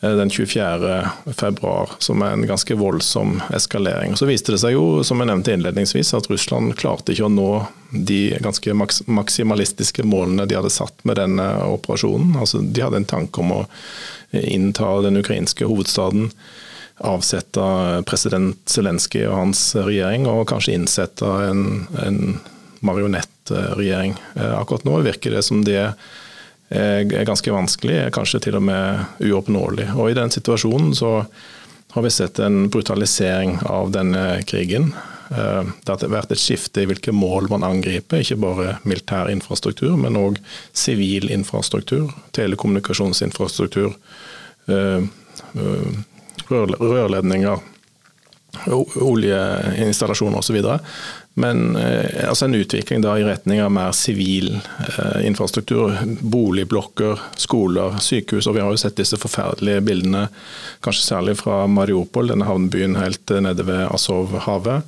den 0.00 0.18
den 0.18 0.30
24.2, 0.30 1.88
som 1.98 2.22
er 2.22 2.32
en 2.32 2.46
ganske 2.46 2.74
voldsom 2.74 3.40
eskalering. 3.54 4.14
Så 4.16 4.28
viste 4.30 4.54
det 4.54 4.60
seg 4.62 4.76
jo, 4.76 5.02
som 5.02 5.18
jeg 5.18 5.26
nevnte 5.26 5.56
innledningsvis, 5.56 6.12
at 6.14 6.28
Russland 6.30 6.76
klarte 6.78 7.12
ikke 7.12 7.26
å 7.26 7.32
nå 7.32 7.50
de 7.90 8.36
ganske 8.44 8.76
maksimalistiske 9.10 10.06
målene 10.06 10.46
de 10.46 10.54
hadde 10.54 10.70
satt 10.70 11.02
med 11.08 11.18
denne 11.18 11.48
operasjonen. 11.66 12.36
Altså, 12.38 12.62
de 12.62 12.84
hadde 12.84 13.00
en 13.02 13.10
tanke 13.10 13.42
om 13.42 13.56
å 13.56 13.64
innta 14.30 15.00
den 15.02 15.18
ukrainske 15.18 15.66
hovedstaden, 15.66 16.30
avsette 16.98 17.66
president 18.06 18.70
Zelenskyj 18.70 19.26
og 19.26 19.34
hans 19.34 19.64
regjering, 19.74 20.30
og 20.30 20.46
kanskje 20.50 20.78
innsette 20.78 21.26
en, 21.48 21.66
en 22.04 22.38
marionettregjering. 22.86 23.34
Eh, 23.50 24.54
akkurat 24.58 24.84
nå 24.84 25.00
virker 25.06 25.36
det 25.36 25.44
som 25.46 25.64
det 25.64 25.94
er 26.68 27.24
ganske 27.24 27.48
vanskelig, 27.48 28.10
kanskje 28.12 28.42
til 28.44 28.58
og 28.58 28.66
med 28.68 29.22
uoppnåelig. 29.24 29.88
Og 29.96 30.10
I 30.10 30.18
den 30.18 30.30
situasjonen 30.34 30.92
så 30.94 31.22
har 31.94 32.04
vi 32.04 32.10
sett 32.12 32.38
en 32.38 32.66
brutalisering 32.68 33.58
av 33.64 33.90
denne 33.90 34.42
krigen. 34.44 34.92
Eh, 35.30 35.62
det 35.84 35.92
har 35.92 36.12
vært 36.12 36.32
et 36.32 36.40
skifte 36.40 36.82
i 36.82 36.88
hvilke 36.88 37.12
mål 37.12 37.50
man 37.52 37.66
angriper, 37.66 38.22
ikke 38.22 38.40
bare 38.40 38.76
militær 38.88 39.30
infrastruktur, 39.32 39.96
men 40.00 40.16
òg 40.20 40.38
sivil 40.76 41.28
infrastruktur, 41.32 42.12
telekommunikasjonsinfrastruktur, 42.36 43.96
eh, 44.68 45.02
eh, 45.54 45.90
rørledninger, 46.48 47.60
oljeinstallasjoner 49.00 50.38
osv. 50.38 50.62
Men 51.38 51.76
altså 51.76 52.48
en 52.48 52.56
utvikling 52.58 53.02
da 53.04 53.12
i 53.18 53.26
retning 53.26 53.60
av 53.62 53.70
mer 53.70 53.92
sivil 53.94 54.56
eh, 54.56 55.26
infrastruktur. 55.28 55.94
Boligblokker, 56.20 57.20
skoler, 57.38 58.00
sykehus. 58.02 58.48
Og 58.48 58.56
vi 58.56 58.64
har 58.64 58.74
jo 58.74 58.80
sett 58.80 58.98
disse 58.98 59.20
forferdelige 59.20 59.84
bildene, 59.86 60.26
kanskje 60.82 61.06
særlig 61.12 61.36
fra 61.42 61.60
Mariupol, 61.70 62.32
denne 62.32 62.48
havnebyen 62.48 62.98
helt 62.98 63.36
nede 63.44 63.68
ved 63.68 63.86
Azov-havet 63.92 64.82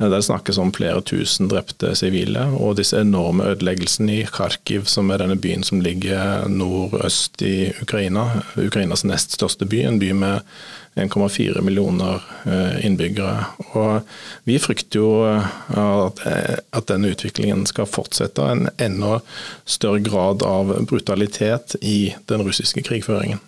der 0.00 0.08
det 0.08 0.22
snakkes 0.24 0.58
om 0.58 0.70
flere 0.72 1.02
tusen 1.04 1.50
drepte 1.50 1.92
sivile, 1.98 2.46
og 2.56 2.78
disse 2.78 2.96
enorme 3.02 3.50
ødeleggelsene 3.52 4.14
i 4.22 4.28
Kharkiv, 4.32 4.86
som 4.88 5.10
er 5.12 5.20
denne 5.20 5.36
byen 5.36 5.64
som 5.66 5.82
ligger 5.84 6.46
nordøst 6.48 7.42
i 7.44 7.68
Ukraina. 7.82 8.24
Ukrainas 8.56 9.04
nest 9.04 9.36
største 9.36 9.68
by, 9.68 9.82
en 9.84 10.00
by 10.00 10.14
med 10.16 10.54
1,4 10.94 11.60
millioner 11.60 12.22
eh, 12.44 12.86
innbyggere. 12.86 13.44
Og 13.78 14.00
vi 14.48 14.58
frykter 14.58 15.00
jo 15.00 15.10
eh, 15.28 15.52
at, 15.78 16.22
eh, 16.26 16.56
at 16.76 16.88
denne 16.90 17.12
utviklingen 17.14 17.62
skal 17.70 17.88
fortsette, 17.88 18.42
en 18.42 18.68
enda 18.82 19.20
større 19.64 20.02
grad 20.04 20.42
av 20.46 20.74
brutalitet 20.90 21.76
i 21.80 22.14
den 22.30 22.42
russiske 22.46 22.82
krigføringen. 22.86 23.40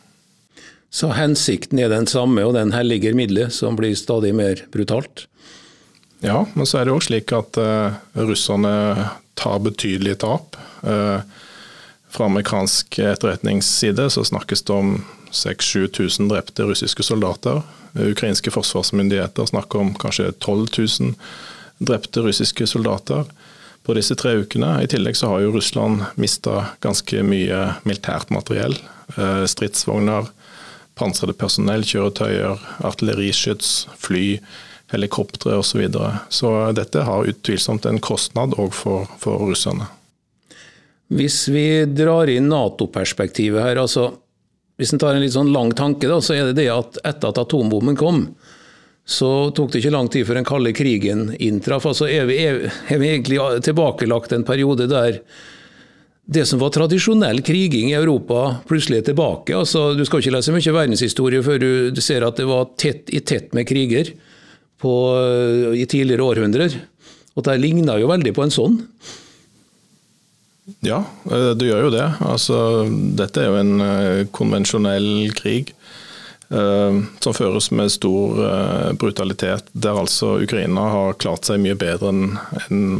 Så 0.92 1.14
hensikten 1.16 1.80
er 1.80 1.88
den 1.88 2.06
samme, 2.06 2.44
og 2.44 2.54
den 2.54 2.74
helliger 2.76 3.16
middelet, 3.16 3.54
som 3.56 3.78
blir 3.78 3.96
stadig 3.96 4.34
mer 4.36 4.60
brutalt? 4.74 5.26
Ja, 6.22 6.44
men 6.52 6.68
så 6.68 6.78
er 6.78 6.86
det 6.86 6.92
òg 6.94 7.00
slik 7.02 7.32
at 7.34 7.56
uh, 7.58 7.96
russerne 8.28 9.08
tar 9.40 9.62
betydelige 9.64 10.20
tap. 10.22 10.58
Uh, 10.84 11.24
fra 12.12 12.28
amerikansk 12.28 13.00
etterretningsside 13.00 14.04
så 14.12 14.24
snakkes 14.28 14.66
det 14.68 14.76
om 14.76 14.92
6000-7000 15.32 16.28
drepte 16.30 16.66
russiske 16.68 17.02
soldater. 17.02 17.62
Ukrainske 17.92 18.52
forsvarsmyndigheter 18.52 19.46
snakker 19.46 19.78
om 19.78 19.94
kanskje 19.94 20.32
12 20.32 20.66
000 20.78 21.14
drepte 21.78 22.20
russiske 22.20 22.66
soldater 22.66 23.24
på 23.82 23.94
disse 23.98 24.14
tre 24.14 24.36
ukene. 24.42 24.76
I 24.82 24.88
tillegg 24.90 25.16
så 25.18 25.32
har 25.32 25.42
jo 25.42 25.54
Russland 25.56 26.04
mista 26.20 26.66
ganske 26.84 27.24
mye 27.26 27.62
militært 27.88 28.30
materiell. 28.30 28.76
Eh, 29.16 29.44
stridsvogner, 29.50 30.28
pansrede 30.98 31.34
personell, 31.38 31.84
kjøretøyer, 31.86 32.60
artilleriskyts, 32.86 33.72
fly, 33.98 34.38
helikoptre 34.92 35.56
osv. 35.58 35.72
Så, 35.72 35.80
videre. 35.80 36.12
så 36.28 36.52
dette 36.76 37.02
har 37.08 37.28
utvilsomt 37.28 37.88
en 37.88 38.00
kostnad 38.00 38.54
òg 38.60 38.74
for, 38.76 39.10
for 39.18 39.42
russerne. 39.50 39.88
Hvis 41.12 41.44
vi 41.52 41.84
drar 41.92 42.30
inn 42.32 42.48
Nato-perspektivet 42.48 43.60
her, 43.60 43.80
altså 43.82 44.12
hvis 44.82 44.92
en 44.94 44.98
tar 44.98 45.14
en 45.14 45.22
litt 45.22 45.36
sånn 45.36 45.52
lang 45.54 45.70
tanke, 45.78 46.10
da, 46.10 46.18
så 46.18 46.34
er 46.34 46.50
det 46.50 46.58
det 46.58 46.68
at 46.74 46.98
etter 47.06 47.30
at 47.30 47.38
atombomben 47.44 47.94
kom, 47.98 48.26
så 49.06 49.50
tok 49.54 49.72
det 49.72 49.82
ikke 49.82 49.94
lang 49.94 50.10
tid 50.10 50.26
før 50.26 50.38
den 50.38 50.46
kalde 50.46 50.74
krigen 50.74 51.24
inntraff. 51.42 51.86
Altså 51.90 52.08
er 52.10 52.26
vi, 52.28 52.38
er 52.42 52.98
vi 52.98 53.10
egentlig 53.10 53.40
tilbakelagt 53.66 54.34
en 54.34 54.46
periode 54.46 54.88
der 54.90 55.22
det 56.32 56.44
som 56.46 56.60
var 56.62 56.70
tradisjonell 56.70 57.42
kriging 57.44 57.90
i 57.90 57.96
Europa, 57.98 58.60
plutselig 58.68 59.00
er 59.00 59.08
tilbake. 59.10 59.56
Altså, 59.58 59.90
du 59.98 60.04
skal 60.06 60.22
ikke 60.22 60.36
lese 60.36 60.54
mye 60.54 60.74
verdenshistorie 60.76 61.42
før 61.42 61.58
du 61.92 62.02
ser 62.02 62.22
at 62.26 62.38
det 62.38 62.46
var 62.46 62.70
tett 62.78 63.10
i 63.10 63.20
tett 63.26 63.50
med 63.56 63.66
kriger 63.68 64.12
på, 64.82 64.92
i 65.74 65.82
tidligere 65.90 66.26
århundrer. 66.26 66.78
Og 67.34 67.46
Det 67.46 67.58
ligna 67.58 67.98
jo 67.98 68.10
veldig 68.10 68.34
på 68.36 68.46
en 68.46 68.54
sånn. 68.54 68.78
Ja, 70.80 71.04
eh, 71.30 71.50
det 71.50 71.66
gjør 71.66 71.88
jo 71.88 71.92
det. 71.94 72.08
Altså, 72.22 72.56
dette 73.18 73.42
er 73.42 73.50
jo 73.50 73.60
en 73.60 73.82
eh, 73.82 74.24
konvensjonell 74.34 75.32
krig. 75.38 75.74
Eh, 76.52 76.98
som 77.24 77.34
føres 77.34 77.70
med 77.74 77.90
stor 77.90 78.42
brutalitet, 79.00 79.70
der 79.72 80.02
altså 80.04 80.36
Ukraina 80.44 80.88
har 80.94 81.18
klart 81.22 81.48
seg 81.48 81.62
mye 81.64 81.78
bedre 81.78 82.12
enn 82.12 82.36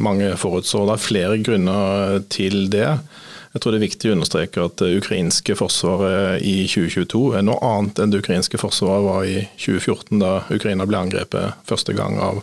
mange 0.03 0.33
forutså. 0.41 0.87
Det 0.89 0.97
er 0.97 1.07
flere 1.07 1.39
grunner 1.45 2.19
til 2.33 2.67
det. 2.73 2.89
Jeg 3.53 3.61
tror 3.61 3.75
det 3.75 3.83
er 3.83 3.85
viktig 3.85 4.09
å 4.09 4.15
understreke 4.17 4.63
at 4.65 4.79
det 4.81 4.95
ukrainske 4.97 5.55
forsvaret 5.59 6.41
i 6.41 6.63
2022 6.65 7.35
er 7.37 7.45
noe 7.45 7.61
annet 7.61 8.01
enn 8.01 8.15
det 8.15 8.23
ukrainske 8.23 8.57
forsvaret 8.59 9.05
var 9.05 9.27
i 9.29 9.43
2014, 9.61 10.23
da 10.23 10.39
Ukraina 10.55 10.89
ble 10.89 11.03
angrepet 11.05 11.61
første 11.69 11.93
gang 11.99 12.17
av, 12.25 12.41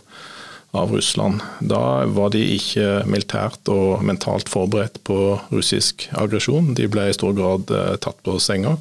av 0.70 0.92
Russland. 0.92 1.40
Da 1.60 2.06
var 2.06 2.30
de 2.30 2.42
ikke 2.54 3.02
militært 3.10 3.70
og 3.72 4.04
mentalt 4.06 4.50
forberedt 4.52 5.00
på 5.06 5.38
russisk 5.50 6.06
aggresjon. 6.14 6.74
De 6.78 6.86
ble 6.90 7.08
i 7.10 7.16
stor 7.16 7.34
grad 7.34 7.72
eh, 7.74 7.96
tatt 8.02 8.20
på 8.26 8.38
senga. 8.42 8.76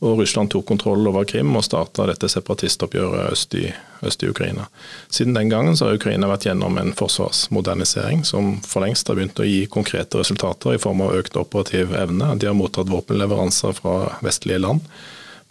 Og 0.00 0.16
Russland 0.16 0.48
tok 0.48 0.64
kontroll 0.64 1.04
over 1.10 1.26
Krim 1.28 1.52
og 1.58 1.64
starta 1.66 2.06
dette 2.08 2.28
separatistoppgjøret 2.32 3.34
øst 3.34 3.54
i, 3.60 3.66
øst 4.00 4.22
i, 4.24 4.30
Ukraina. 4.32 4.64
Siden 5.12 5.36
den 5.36 5.52
gangen 5.52 5.76
har 5.76 5.98
Ukraina 5.98 6.30
vært 6.30 6.46
gjennom 6.48 6.78
en 6.80 6.94
forsvarsmodernisering 6.96 8.24
som 8.24 8.54
for 8.64 8.80
lengst 8.80 9.12
har 9.12 9.18
begynt 9.20 9.42
å 9.44 9.48
gi 9.48 9.66
konkrete 9.68 10.22
resultater 10.22 10.72
i 10.78 10.80
form 10.80 11.04
av 11.04 11.18
økt 11.20 11.36
operativ 11.36 11.92
evne. 11.92 12.32
De 12.40 12.48
har 12.48 12.56
mottatt 12.56 12.88
våpenleveranser 12.88 13.76
fra 13.76 13.96
vestlige 14.24 14.64
land. 14.64 14.88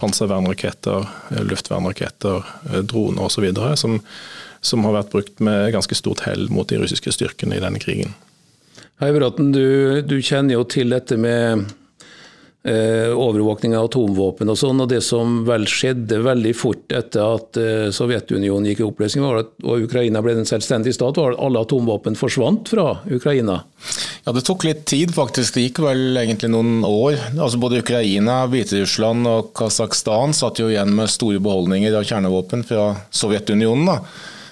Panservernraketter, 0.02 1.06
luftvernraketter, 1.46 2.50
droner 2.90 3.30
osv. 3.30 3.52
Som, 3.78 4.00
som 4.62 4.84
har 4.88 4.98
vært 4.98 5.14
brukt 5.14 5.44
med 5.44 5.72
ganske 5.76 5.98
stort 5.98 6.26
hell 6.28 6.48
mot 6.54 6.70
de 6.70 6.82
russiske 6.82 7.14
styrkene 7.16 7.58
i 7.58 7.64
denne 7.64 7.82
krigen. 7.82 8.16
Høybråten, 9.00 9.54
du, 9.56 10.02
du 10.04 10.18
kjenner 10.20 10.58
jo 10.58 10.66
til 10.68 10.92
dette 10.92 11.16
med 11.20 11.70
Eh, 12.64 13.16
overvåkning 13.16 13.72
av 13.78 13.86
atomvåpen 13.88 14.50
og 14.52 14.58
sånn. 14.60 14.82
og 14.84 14.90
Det 14.92 15.00
som 15.00 15.46
vel 15.48 15.64
skjedde 15.64 16.18
veldig 16.26 16.52
fort 16.60 16.92
etter 16.92 17.38
at 17.38 17.56
eh, 17.56 17.86
Sovjetunionen 17.96 18.68
gikk 18.68 18.82
i 18.82 18.88
oppløsning 18.90 19.24
var 19.24 19.38
at, 19.46 19.54
og 19.64 19.86
Ukraina 19.86 20.20
ble 20.20 20.34
en 20.36 20.50
selvstendig 20.50 20.92
stat, 20.98 21.16
var 21.16 21.38
at 21.38 21.40
alle 21.46 21.62
atomvåpen 21.64 22.20
forsvant 22.20 22.68
fra 22.68 22.98
Ukraina. 23.08 23.62
Ja, 24.26 24.34
Det 24.36 24.44
tok 24.44 24.68
litt 24.68 24.84
tid, 24.92 25.16
faktisk. 25.16 25.56
Det 25.56 25.70
gikk 25.70 25.80
vel 25.86 26.20
egentlig 26.20 26.52
noen 26.52 26.84
år. 26.84 27.16
Altså 27.32 27.62
Både 27.64 27.80
Ukraina, 27.80 28.42
Hviterussland 28.52 29.32
og 29.32 29.54
Kasakhstan 29.56 30.36
satt 30.36 30.60
jo 30.60 30.68
igjen 30.68 30.92
med 31.00 31.08
store 31.08 31.40
beholdninger 31.40 31.96
av 31.96 32.04
kjernevåpen 32.12 32.68
fra 32.68 32.92
Sovjetunionen. 33.08 33.88
da, 33.88 34.02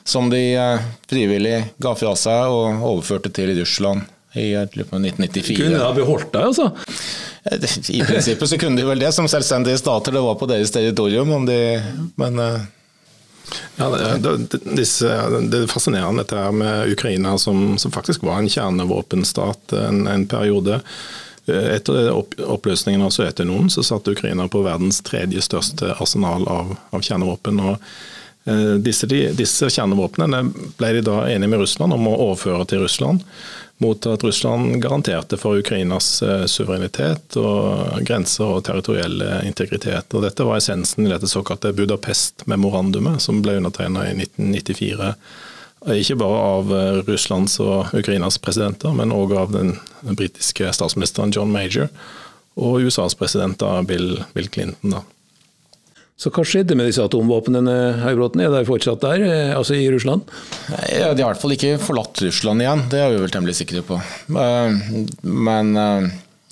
Som 0.08 0.30
de 0.32 0.40
eh, 0.56 0.86
frivillig 1.10 1.58
ga 1.84 1.92
fra 2.00 2.14
seg 2.16 2.54
og 2.54 2.86
overførte 2.88 3.32
til 3.36 3.52
Russland 3.60 4.06
i 4.38 4.54
1994. 4.56 5.58
Kunne 5.58 5.82
ha 5.82 5.92
beholdt 5.96 6.32
det, 6.32 6.46
altså? 6.48 6.72
I 7.92 8.02
prinsippet 8.04 8.50
så 8.50 8.58
kunne 8.60 8.80
de 8.80 8.88
vel 8.88 9.04
det 9.04 9.12
som 9.16 9.28
selvstendige 9.28 9.80
stater, 9.80 10.16
det 10.16 10.24
var 10.24 10.40
på 10.40 10.50
deres 10.50 10.72
territorium. 10.72 11.34
De, 11.48 11.60
men 12.20 12.40
uh... 12.40 12.66
ja, 13.78 13.90
det, 13.92 14.34
det, 14.52 14.64
disse, 14.80 15.12
det, 15.48 15.64
er 15.64 15.72
fascinerende 15.72 16.24
dette 16.24 16.40
her 16.40 16.56
med 16.56 16.92
Ukraina, 16.96 17.38
som, 17.40 17.78
som 17.80 17.92
faktisk 17.92 18.24
var 18.28 18.42
en 18.42 18.52
kjernevåpenstat 18.52 19.76
en, 19.80 20.06
en 20.12 20.28
periode. 20.28 20.82
Eh, 21.48 21.74
etter 21.78 22.12
oppløsningen 22.44 23.04
av 23.04 23.16
Sovjetunionen 23.16 23.72
så 23.72 23.84
satt 23.84 24.08
Ukraina 24.12 24.48
på 24.52 24.64
verdens 24.64 25.00
tredje 25.08 25.44
største 25.44 25.96
arsenal 26.00 26.48
av, 26.52 26.76
av 26.92 27.04
kjernevåpen. 27.04 27.60
og 27.64 27.76
eh, 27.76 27.98
disse, 28.80 29.08
disse 29.36 29.68
kjernevåpnene 29.74 30.44
ble 30.80 30.92
de 30.96 31.02
da 31.04 31.26
enige 31.28 31.52
med 31.52 31.60
Russland 31.66 31.96
om 31.96 32.06
å 32.08 32.14
overføre 32.30 32.68
til 32.70 32.86
Russland 32.86 33.26
mot 33.78 34.06
at 34.06 34.24
Russland 34.24 34.82
garanterte 34.82 35.38
for 35.38 35.58
Ukrainas 35.58 36.22
eh, 36.22 36.46
suverenitet 36.46 37.38
og 37.38 38.00
grenser 38.02 38.56
og 38.58 38.64
territorielle 38.66 39.42
integritet. 39.46 40.14
Og 40.14 40.26
dette 40.26 40.46
var 40.48 40.58
essensen 40.58 41.06
i 41.06 41.12
dette 41.12 41.30
såkalte 41.30 41.74
Budapest-memorandumet, 41.78 43.22
som 43.22 43.44
ble 43.46 43.60
undertegna 43.60 44.08
i 44.10 44.16
1994. 44.18 45.12
Ikke 45.94 46.18
bare 46.18 46.40
av 46.56 46.74
eh, 46.74 47.02
Russlands 47.06 47.60
og 47.62 47.94
Ukrainas 47.98 48.40
presidenter, 48.42 48.96
men 48.98 49.14
òg 49.14 49.36
av 49.38 49.54
den 49.54 49.76
britiske 50.02 50.74
statsministeren 50.74 51.36
John 51.36 51.54
Major 51.54 51.92
og 52.58 52.82
USAs 52.82 53.14
president 53.14 53.62
Bill, 53.86 54.24
Bill 54.34 54.50
Clinton. 54.50 54.98
da. 54.98 55.06
Så 56.18 56.32
hva 56.34 56.42
skjedde 56.42 56.74
med 56.74 56.88
disse 56.90 57.04
atomvåpnene? 57.06 57.74
Høybråten? 58.02 58.42
Er 58.42 58.50
de 58.50 58.66
fortsatt 58.66 59.04
der, 59.04 59.22
eh, 59.22 59.52
altså 59.54 59.76
i 59.78 59.86
Russland? 59.94 60.26
Ja, 60.90 61.14
de 61.14 61.22
har 61.22 61.30
i 61.30 61.34
hvert 61.36 61.44
fall 61.44 61.54
ikke 61.54 61.76
forlatt 61.78 62.24
Russland 62.26 62.64
igjen, 62.64 62.88
det 62.90 63.04
er 63.04 63.12
vi 63.14 63.20
vel 63.22 63.34
temmelig 63.36 63.60
sikre 63.60 63.84
på. 63.86 64.00
Eh, 64.34 64.80
men 65.22 65.78
eh, 65.78 66.08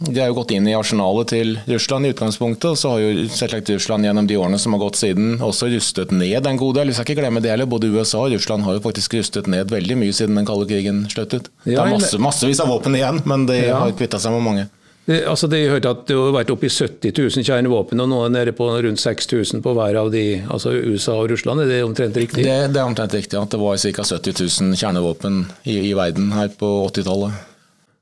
de 0.06 0.20
har 0.20 0.30
jo 0.30 0.38
gått 0.38 0.54
inn 0.54 0.70
i 0.70 0.76
arsenalet 0.78 1.34
til 1.34 1.56
Russland 1.66 2.06
i 2.06 2.14
utgangspunktet, 2.14 2.68
og 2.76 2.78
så 2.78 2.94
har 2.94 3.02
jo 3.02 3.26
selvsagt 3.32 3.74
Russland 3.74 4.06
gjennom 4.06 4.30
de 4.30 4.38
årene 4.38 4.62
som 4.62 4.78
har 4.78 4.84
gått 4.86 5.02
siden, 5.02 5.40
også 5.42 5.72
rustet 5.74 6.14
ned 6.14 6.46
en 6.46 6.62
god 6.62 6.78
del. 6.78 6.94
Vi 6.94 7.00
skal 7.00 7.10
ikke 7.10 7.24
glemme 7.24 7.42
det 7.42 7.56
heller. 7.56 7.66
Både 7.66 7.90
USA 7.90 8.22
og 8.22 8.36
Russland 8.36 8.68
har 8.68 8.78
jo 8.78 8.86
faktisk 8.86 9.18
rustet 9.18 9.50
ned 9.50 9.74
veldig 9.74 9.98
mye 9.98 10.14
siden 10.14 10.38
den 10.38 10.46
kalde 10.46 10.70
krigen 10.70 11.08
sluttet. 11.10 11.50
Det 11.66 11.74
er 11.74 11.90
masse, 11.96 12.22
massevis 12.22 12.62
av 12.62 12.70
våpen 12.70 13.00
igjen, 13.00 13.24
men 13.26 13.50
de 13.50 13.64
ja. 13.64 13.80
har 13.82 13.98
kvitta 13.98 14.22
seg 14.22 14.38
med 14.38 14.46
mange. 14.46 14.68
Det, 15.06 15.20
altså 15.30 15.46
det, 15.48 15.60
hørte 15.70 15.92
at 15.94 16.06
det 16.10 16.16
har 16.18 16.32
vært 16.34 16.50
oppi 16.50 16.70
70 16.72 17.12
000 17.14 17.46
kjernevåpen, 17.46 18.00
og 18.02 18.08
nå 18.10 18.22
er 18.24 18.32
det 18.32 18.36
nede 18.40 18.54
på 18.58 18.70
rundt 18.74 19.02
6000 19.02 19.62
på 19.62 19.74
hver 19.78 20.00
av 20.02 20.10
de, 20.14 20.24
altså 20.50 20.74
USA 20.74 21.20
og 21.22 21.30
Russland. 21.30 21.62
Er 21.62 21.70
det 21.70 21.84
omtrent 21.86 22.18
riktig? 22.18 22.46
Det, 22.48 22.56
det 22.74 22.82
er 22.82 22.90
omtrent 22.90 23.14
riktig, 23.14 23.38
at 23.38 23.54
det 23.54 23.60
var 23.62 23.78
ca. 23.78 24.08
70 24.18 24.42
000 24.42 24.80
kjernevåpen 24.82 25.44
i, 25.62 25.78
i 25.92 25.94
verden 25.98 26.34
her 26.34 26.50
på 26.58 26.72
80-tallet. 26.88 27.38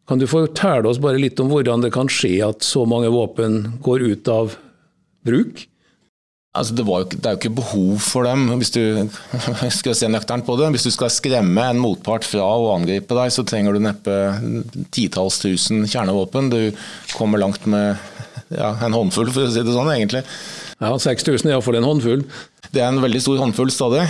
Kan 0.07 0.19
du 0.19 0.27
fortelle 0.31 0.87
oss 0.87 0.99
bare 1.03 1.19
litt 1.19 1.39
om 1.43 1.51
hvordan 1.51 1.83
det 1.83 1.91
kan 1.95 2.11
skje 2.11 2.37
at 2.43 2.63
så 2.63 2.83
mange 2.87 3.11
våpen 3.11 3.81
går 3.83 4.07
ut 4.13 4.31
av 4.31 4.55
bruk? 5.27 5.67
Altså, 6.53 6.75
det, 6.77 6.83
jo, 6.85 6.97
det, 7.09 7.25
er 7.25 7.33
jo 7.33 7.39
ikke 7.39 7.57
behov 7.57 8.01
for 8.05 8.27
dem, 8.29 8.45
hvis 8.59 8.69
du 8.75 8.81
skal 9.79 9.95
se 9.97 10.09
nøkternt 10.11 10.45
på 10.45 10.53
det. 10.59 10.69
Hvis 10.75 10.85
du 10.85 10.91
skal 10.93 11.09
skremme 11.09 11.63
en 11.65 11.81
motpart 11.81 12.27
fra 12.29 12.45
å 12.45 12.67
angripe 12.75 13.17
deg, 13.17 13.33
så 13.33 13.45
trenger 13.47 13.73
du 13.73 13.81
neppe 13.81 14.17
titalls 14.93 15.39
tusen 15.41 15.87
kjernevåpen. 15.89 16.51
Du 16.53 16.59
kommer 17.17 17.41
langt 17.41 17.65
med 17.65 17.97
ja, 18.53 18.75
en 18.85 18.93
håndfull, 18.93 19.33
for 19.33 19.47
å 19.47 19.49
si 19.49 19.65
det 19.65 19.73
sånn, 19.73 19.89
egentlig. 19.95 20.21
Ja, 20.77 20.93
6000 20.93 21.49
er 21.49 21.55
iallfall 21.55 21.79
en 21.79 21.89
håndfull. 21.89 22.23
Det 22.69 22.83
er 22.83 22.91
en 22.91 23.01
veldig 23.01 23.21
stor 23.25 23.41
håndfull 23.41 23.73
stadig. 23.73 24.05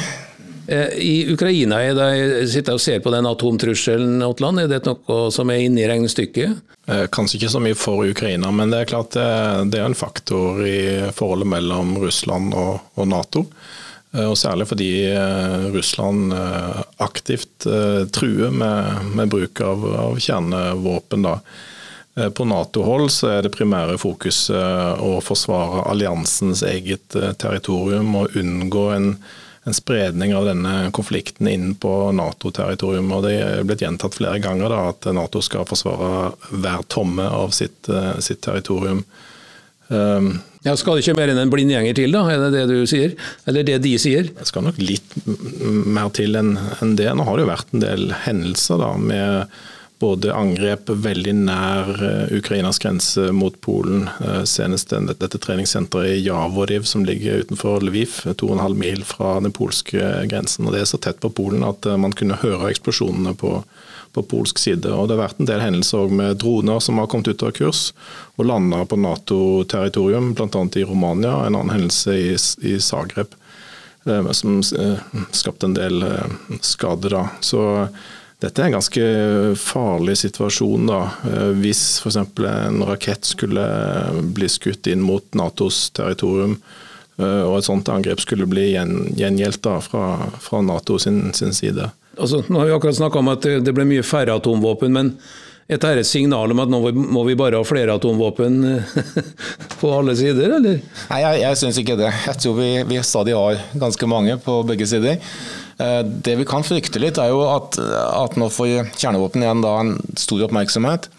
Eh, 0.67 0.87
I 0.97 1.33
Ukraina 1.33 1.81
er 1.83 1.95
det, 1.97 2.47
sitter 2.51 2.77
og 2.77 2.81
ser 2.81 3.01
på 3.03 3.11
den 3.11 3.27
atomtrusselen, 3.27 4.21
Otland. 4.23 4.63
Er 4.63 4.71
det 4.71 4.83
noe 4.87 5.27
som 5.33 5.51
er 5.51 5.65
inne 5.65 5.83
i 5.83 5.89
regnestykket? 5.89 6.61
Eh, 6.87 7.05
kanskje 7.11 7.41
ikke 7.41 7.53
så 7.55 7.63
mye 7.63 7.79
for 7.79 8.07
Ukraina, 8.07 8.51
men 8.55 8.71
det 8.71 8.83
er 8.83 8.91
klart 8.93 9.17
det, 9.17 9.79
er 9.79 9.87
en 9.87 9.97
faktor 9.97 10.63
i 10.67 11.11
forholdet 11.15 11.51
mellom 11.51 11.97
Russland 12.03 12.55
og, 12.55 13.03
Nato. 13.09 13.45
Eh, 14.15 14.23
og 14.23 14.37
Særlig 14.39 14.69
fordi 14.71 14.93
Russland 15.75 16.33
aktivt 17.03 17.67
truer 18.15 18.55
med, 18.55 19.13
med 19.19 19.31
bruk 19.35 19.61
av, 19.61 19.87
av 20.07 20.19
kjernevåpen. 20.19 21.27
da. 21.27 21.37
På 22.37 22.45
Nato-hold 22.45 23.09
så 23.09 23.31
er 23.33 23.39
det 23.41 23.55
primære 23.55 23.97
fokuset 23.97 25.01
å 25.01 25.15
forsvare 25.25 25.87
alliansens 25.89 26.61
eget 26.67 27.17
territorium 27.41 28.13
og 28.19 28.37
unngå 28.37 28.83
en 28.93 29.15
en 29.63 29.75
spredning 29.75 30.33
av 30.35 30.47
denne 30.49 30.91
konflikten 30.95 31.47
inn 31.47 31.75
på 31.79 32.11
Nato-territorium. 32.15 33.11
og 33.15 33.23
Det 33.27 33.35
er 33.39 33.67
blitt 33.67 33.83
gjentatt 33.85 34.17
flere 34.17 34.41
ganger 34.43 34.73
da, 34.73 34.81
at 34.91 35.07
Nato 35.15 35.41
skal 35.43 35.67
forsvare 35.69 36.33
hver 36.51 36.83
tomme 36.91 37.27
av 37.31 37.53
sitt, 37.55 37.87
sitt 38.19 38.43
territorium. 38.43 39.05
Um, 39.87 40.35
ja, 40.63 40.75
Skal 40.79 40.95
det 40.95 41.03
ikke 41.03 41.17
mer 41.19 41.31
enn 41.31 41.41
en 41.41 41.51
blindgjenger 41.51 41.95
til, 41.97 42.13
da? 42.15 42.23
Er 42.31 42.45
det 42.45 42.51
det 42.55 42.65
du 42.71 42.87
sier? 42.89 43.15
Eller 43.47 43.67
det 43.67 43.81
de 43.83 43.93
sier? 43.99 44.29
Det 44.31 44.47
skal 44.47 44.63
nok 44.67 44.79
litt 44.79 45.15
mer 45.27 46.11
til 46.15 46.39
enn 46.39 46.55
det. 46.99 47.09
Nå 47.11 47.27
har 47.27 47.37
det 47.37 47.45
jo 47.45 47.51
vært 47.51 47.73
en 47.75 47.83
del 47.83 48.13
hendelser 48.23 48.79
da, 48.83 48.93
med 48.99 49.57
både 50.03 50.33
angrep 50.35 50.89
veldig 50.89 51.33
nær 51.45 51.89
eh, 52.03 52.33
Ukrainas 52.35 52.79
grense 52.83 53.29
mot 53.35 53.55
Polen. 53.63 54.09
Eh, 54.19 54.41
senest 54.49 54.91
dette 54.91 55.39
treningssenteret 55.39 56.17
i 56.17 56.23
Javoriv 56.25 56.83
som 56.89 57.05
ligger 57.07 57.45
utenfor 57.45 57.85
Lviv, 57.87 58.17
2,5 58.27 58.75
mil 58.79 59.03
fra 59.07 59.37
den 59.43 59.53
polske 59.55 60.09
grensen. 60.29 60.67
og 60.67 60.75
Det 60.75 60.81
er 60.83 60.89
så 60.91 60.99
tett 60.99 61.21
på 61.23 61.31
Polen 61.31 61.63
at 61.67 61.87
eh, 61.87 61.99
man 61.99 62.15
kunne 62.19 62.39
høre 62.41 62.71
eksplosjonene 62.73 63.31
på, 63.39 63.53
på 64.15 64.23
polsk 64.33 64.59
side. 64.59 64.91
Og 64.91 65.07
Det 65.07 65.15
har 65.15 65.21
vært 65.23 65.39
en 65.39 65.51
del 65.51 65.63
hendelser 65.63 66.11
med 66.11 66.41
droner 66.43 66.83
som 66.83 66.99
har 66.99 67.07
kommet 67.11 67.31
ut 67.31 67.45
av 67.47 67.53
kurs 67.55 67.85
og 68.35 68.49
landa 68.49 68.81
på 68.83 68.99
Nato-territorium, 68.99 70.33
bl.a. 70.35 70.65
i 70.75 70.83
Romania. 70.89 71.37
En 71.45 71.55
annen 71.61 71.71
hendelse 71.77 72.17
i, 72.17 72.35
i 72.67 72.75
Zagreb 72.83 73.39
som 74.35 74.57
skapte 75.31 75.69
en 75.69 75.77
del 75.77 76.03
skader. 76.59 77.13
da. 77.15 77.21
Så 77.39 77.61
dette 78.43 78.59
er 78.59 78.67
en 78.67 78.77
ganske 78.77 79.03
farlig 79.59 80.17
situasjon. 80.19 80.87
da. 80.89 81.01
Eh, 81.29 81.51
hvis 81.63 81.83
f.eks. 82.03 82.19
en 82.49 82.83
rakett 82.87 83.27
skulle 83.27 83.63
bli 84.35 84.49
skutt 84.51 84.89
inn 84.91 85.03
mot 85.03 85.23
Natos 85.37 85.85
territorium, 85.95 86.57
eh, 87.19 87.43
og 87.45 87.59
et 87.59 87.69
sånt 87.69 87.91
angrep 87.93 88.19
skulle 88.23 88.49
bli 88.49 88.73
gjengjeldt 88.73 89.71
fra, 89.87 90.05
fra 90.43 90.61
Nato 90.65 90.99
sin, 90.99 91.29
sin 91.33 91.55
side. 91.55 91.87
Altså, 92.19 92.43
nå 92.47 92.59
har 92.59 92.69
vi 92.69 92.75
akkurat 92.75 92.99
snakka 92.99 93.23
om 93.23 93.31
at 93.31 93.47
det 93.65 93.73
ble 93.73 93.87
mye 93.89 94.03
færre 94.05 94.35
atomvåpen, 94.37 94.93
men 94.93 95.15
er 95.63 95.79
dette 95.79 96.03
et 96.03 96.07
signal 96.07 96.51
om 96.51 96.59
at 96.59 96.69
nå 96.69 96.79
må 96.91 97.23
vi 97.23 97.37
bare 97.39 97.55
ha 97.55 97.63
flere 97.65 97.95
atomvåpen 97.95 98.59
på 99.79 99.91
alle 99.95 100.15
sider, 100.19 100.57
eller? 100.59 100.81
Nei, 101.07 101.19
jeg, 101.23 101.41
jeg 101.45 101.59
syns 101.61 101.79
ikke 101.79 101.95
det. 102.03 102.11
Jeg 102.27 102.41
tror 102.43 102.59
vi, 102.59 102.71
vi 102.91 102.99
stadig 103.07 103.37
har 103.39 103.63
ganske 103.79 104.09
mange 104.11 104.35
på 104.43 104.59
begge 104.67 104.89
sider. 104.91 105.23
Eh, 105.81 106.01
det 106.05 106.37
vi 106.39 106.47
kan 106.49 106.65
frykte 106.65 107.01
litt, 107.01 107.19
er 107.21 107.33
jo 107.33 107.43
at, 107.49 107.79
at 107.79 108.37
nå 108.39 108.49
får 108.53 108.93
kjernevåpen 108.97 109.45
igjen 109.45 109.63
da 109.65 109.75
en 109.81 109.95
stor 110.19 110.45
oppmerksomhet. 110.47 111.09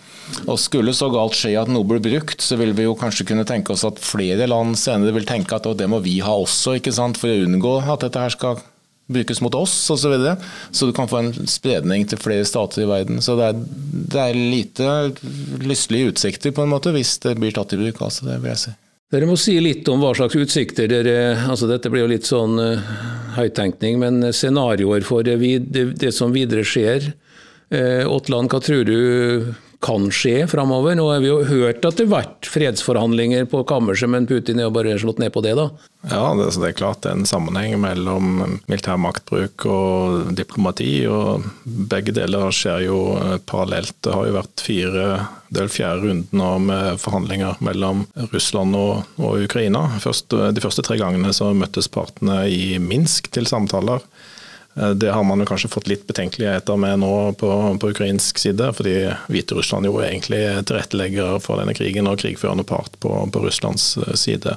Og 0.48 0.58
Skulle 0.60 0.94
så 0.96 1.10
galt 1.12 1.36
skje 1.36 1.54
at 1.60 1.70
noe 1.70 1.86
blir 1.88 2.02
brukt, 2.02 2.40
så 2.42 2.56
vil 2.60 2.72
vi 2.76 2.86
jo 2.86 2.96
kanskje 2.98 3.26
kunne 3.28 3.46
tenke 3.48 3.74
oss 3.74 3.84
at 3.86 4.00
flere 4.00 4.48
land 4.48 4.78
senere 4.80 5.14
vil 5.16 5.28
tenke 5.28 5.56
at 5.56 5.68
det 5.78 5.88
må 5.90 6.00
vi 6.04 6.20
ha 6.24 6.36
også, 6.44 6.78
ikke 6.78 6.94
sant, 6.96 7.20
for 7.20 7.32
å 7.32 7.42
unngå 7.44 7.76
at 7.82 8.06
dette 8.06 8.22
her 8.22 8.32
skal 8.32 8.62
brukes 9.12 9.42
mot 9.44 9.54
oss 9.58 9.74
osv. 9.92 10.14
Så, 10.16 10.36
så 10.72 10.88
du 10.88 10.94
kan 10.96 11.10
få 11.10 11.20
en 11.20 11.32
spredning 11.50 12.06
til 12.08 12.20
flere 12.20 12.46
stater 12.48 12.84
i 12.84 12.88
verden. 12.88 13.20
Så 13.24 13.36
det 13.40 13.50
er, 13.50 13.60
det 14.14 14.22
er 14.22 14.38
lite 14.38 14.94
lystelige 15.64 16.14
utsikter 16.14 16.54
på 16.56 16.64
en 16.64 16.72
måte 16.72 16.94
hvis 16.94 17.18
det 17.24 17.36
blir 17.40 17.52
tatt 17.54 17.76
i 17.76 17.80
bruk. 17.80 18.00
altså 18.00 18.30
det 18.30 18.40
vil 18.40 18.54
jeg 18.54 18.62
si. 18.64 18.74
Dere 19.14 19.28
må 19.30 19.36
si 19.38 19.52
litt 19.62 19.86
om 19.86 20.00
hva 20.02 20.10
slags 20.18 20.34
utsikter 20.34 20.88
dere 20.90 21.36
altså 21.46 21.68
Dette 21.70 21.90
blir 21.92 22.02
jo 22.02 22.10
litt 22.10 22.26
sånn 22.26 22.58
uh, 22.58 22.94
høyttenkning, 23.36 24.00
men 24.02 24.32
scenarioer 24.34 25.06
for 25.06 25.22
det, 25.22 25.36
det, 25.70 25.84
det 26.02 26.10
som 26.16 26.34
videre 26.34 26.64
skjer. 26.66 27.12
Uh, 27.70 28.02
Åtland, 28.10 28.50
hva 28.50 28.58
tror 28.58 28.82
du 28.88 28.98
kan 29.84 30.08
skje 30.12 30.46
framover. 30.48 30.96
Nå 30.96 31.10
har 31.12 31.20
vi 31.20 31.28
jo 31.28 31.42
hørt 31.44 31.84
at 31.84 31.98
det 31.98 32.06
har 32.06 32.22
vært 32.22 32.48
fredsforhandlinger 32.48 33.44
på 33.52 33.60
kammerset, 33.68 34.08
men 34.10 34.28
Putin 34.28 34.62
har 34.62 34.72
bare 34.72 34.96
slått 35.00 35.20
ned 35.20 35.34
på 35.34 35.42
det, 35.44 35.52
da? 35.58 35.68
Ja, 36.08 36.32
det, 36.36 36.50
det 36.56 36.70
er 36.70 36.76
klart 36.76 37.02
det 37.04 37.12
er 37.12 37.18
en 37.18 37.28
sammenheng 37.28 37.76
mellom 37.82 38.58
militær 38.64 38.96
maktbruk 39.00 39.66
og 39.68 40.32
diplomati. 40.36 41.04
og 41.08 41.44
Begge 41.64 42.14
deler 42.16 42.48
skjer 42.54 42.86
jo 42.86 42.98
parallelt. 43.48 43.96
Det 44.04 44.16
har 44.16 44.28
jo 44.28 44.38
vært 44.38 44.64
fire 44.64 45.08
del 45.54 45.70
fjerde 45.70 46.08
runden 46.08 46.40
nå 46.40 46.50
med 46.64 47.00
forhandlinger 47.02 47.60
mellom 47.64 48.06
Russland 48.32 48.76
og, 48.78 49.04
og 49.20 49.44
Ukraina. 49.44 49.86
Først, 50.02 50.32
de 50.32 50.64
første 50.64 50.84
tre 50.86 50.96
gangene 51.00 51.32
så 51.36 51.52
møttes 51.56 51.92
partene 51.92 52.44
i 52.48 52.78
Minsk 52.80 53.28
til 53.36 53.48
samtaler. 53.50 54.00
Eh, 54.74 54.90
det 54.90 55.12
har 55.12 55.24
man 55.24 55.40
jo 55.40 55.46
kanskje 55.46 55.70
fått 55.70 55.88
litt 55.88 56.06
betenkeligheter 56.06 56.76
med 56.76 56.98
nå 56.98 57.32
på, 57.38 57.50
på 57.80 57.90
ukrainsk 57.90 58.38
side, 58.38 58.72
fordi 58.76 58.96
Hviterussland 59.30 59.86
jo 59.88 60.00
egentlig 60.02 60.42
tilrettelegger 60.66 61.38
for 61.44 61.62
denne 61.62 61.76
krigen 61.76 62.10
og 62.10 62.20
krigførende 62.22 62.66
part 62.66 62.98
på, 63.02 63.14
på 63.30 63.44
Russlands 63.44 63.94
eh, 64.02 64.12
side. 64.18 64.56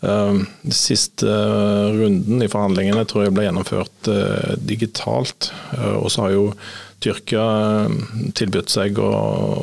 Eh, 0.00 0.36
den 0.62 0.76
siste 0.76 1.32
runden 1.96 2.44
i 2.44 2.50
forhandlingene 2.52 3.06
tror 3.08 3.26
jeg 3.26 3.36
ble 3.36 3.48
gjennomført 3.48 4.14
digitalt. 4.60 5.52
Og 5.96 6.08
så 6.12 6.26
har 6.26 6.36
jo 6.36 6.46
Tyrkia 7.00 7.44
tilbudt 8.36 8.68
seg 8.68 8.98
å 9.00 9.08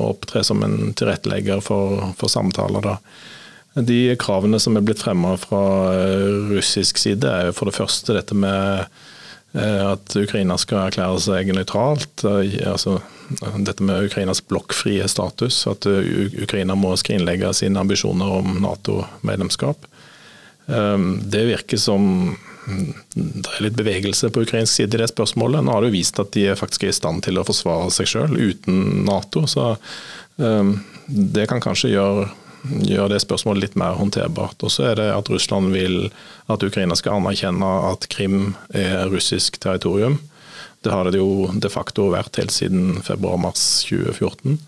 opptre 0.07 0.41
som 0.41 0.63
en 0.65 0.95
tilrettelegger 0.97 1.59
for, 1.61 2.07
for 2.17 2.33
samtaler. 2.33 2.81
da. 2.81 3.83
De 3.85 4.15
kravene 4.17 4.57
som 4.57 4.73
er 4.73 4.85
blitt 4.87 5.03
fremma 5.03 5.35
fra 5.37 5.59
russisk 6.49 6.97
side, 6.97 7.29
er 7.29 7.53
for 7.53 7.69
det 7.69 7.77
første 7.77 8.17
dette 8.17 8.33
med 8.33 8.87
Eh, 8.87 9.16
at 9.55 10.15
Ukraina 10.19 10.57
skal 10.60 10.88
erklære 10.88 11.19
seg 11.23 11.51
nøytralt. 11.55 12.23
Eh, 12.27 12.57
altså, 12.67 12.99
dette 13.57 13.86
med 13.86 14.10
Ukrainas 14.10 14.41
blokkfrie 14.43 15.07
status. 15.10 15.62
At 15.69 15.88
eh, 15.89 16.33
Ukraina 16.43 16.75
må 16.75 16.95
skrinlegge 16.99 17.53
sine 17.55 17.79
ambisjoner 17.81 18.39
om 18.41 18.60
Nato-medlemskap. 18.63 19.88
Det 20.67 21.41
virker 21.47 21.79
som 21.79 22.01
mm, 22.36 22.88
det 23.15 23.51
er 23.53 23.62
litt 23.63 23.77
bevegelse 23.79 24.27
på 24.36 24.41
ukrainsk 24.43 24.81
side 24.81 24.97
i 24.97 24.99
det 24.99 25.07
spørsmålet. 25.13 25.63
Nå 25.63 25.71
har 25.71 25.79
det 25.79 25.93
jo 25.93 25.95
vist 25.95 26.19
at 26.19 26.33
de 26.36 26.49
faktisk 26.60 26.83
er 26.83 26.91
i 26.91 26.97
stand 26.97 27.23
til 27.23 27.39
å 27.39 27.45
forsvare 27.47 27.88
seg 27.95 28.10
sjøl 28.12 28.36
uten 28.36 29.05
Nato. 29.07 29.45
Så 29.47 29.77
det 31.07 31.47
kan 31.47 31.63
kanskje 31.63 31.93
gjøre 31.93 32.27
gjør 32.63 33.11
det 33.13 33.21
spørsmålet 33.23 33.67
litt 33.67 33.77
mer 33.79 33.97
håndterbart. 33.99 34.61
Og 34.63 34.73
så 34.73 34.91
er 34.91 34.99
det 34.99 35.11
at 35.13 35.29
Russland 35.31 35.71
vil 35.75 36.09
at 36.51 36.63
Ukraina 36.63 36.95
skal 36.97 37.21
anerkjenne 37.21 37.69
at 37.91 38.09
Krim 38.13 38.55
er 38.75 39.07
russisk 39.11 39.59
territorium. 39.63 40.19
Det 40.85 40.93
har 40.93 41.09
det 41.11 41.19
jo 41.19 41.49
de 41.53 41.69
facto 41.71 42.11
vært 42.13 42.37
helt 42.39 42.53
siden 42.53 43.01
februar-mars 43.05 43.63
2014. 43.89 44.59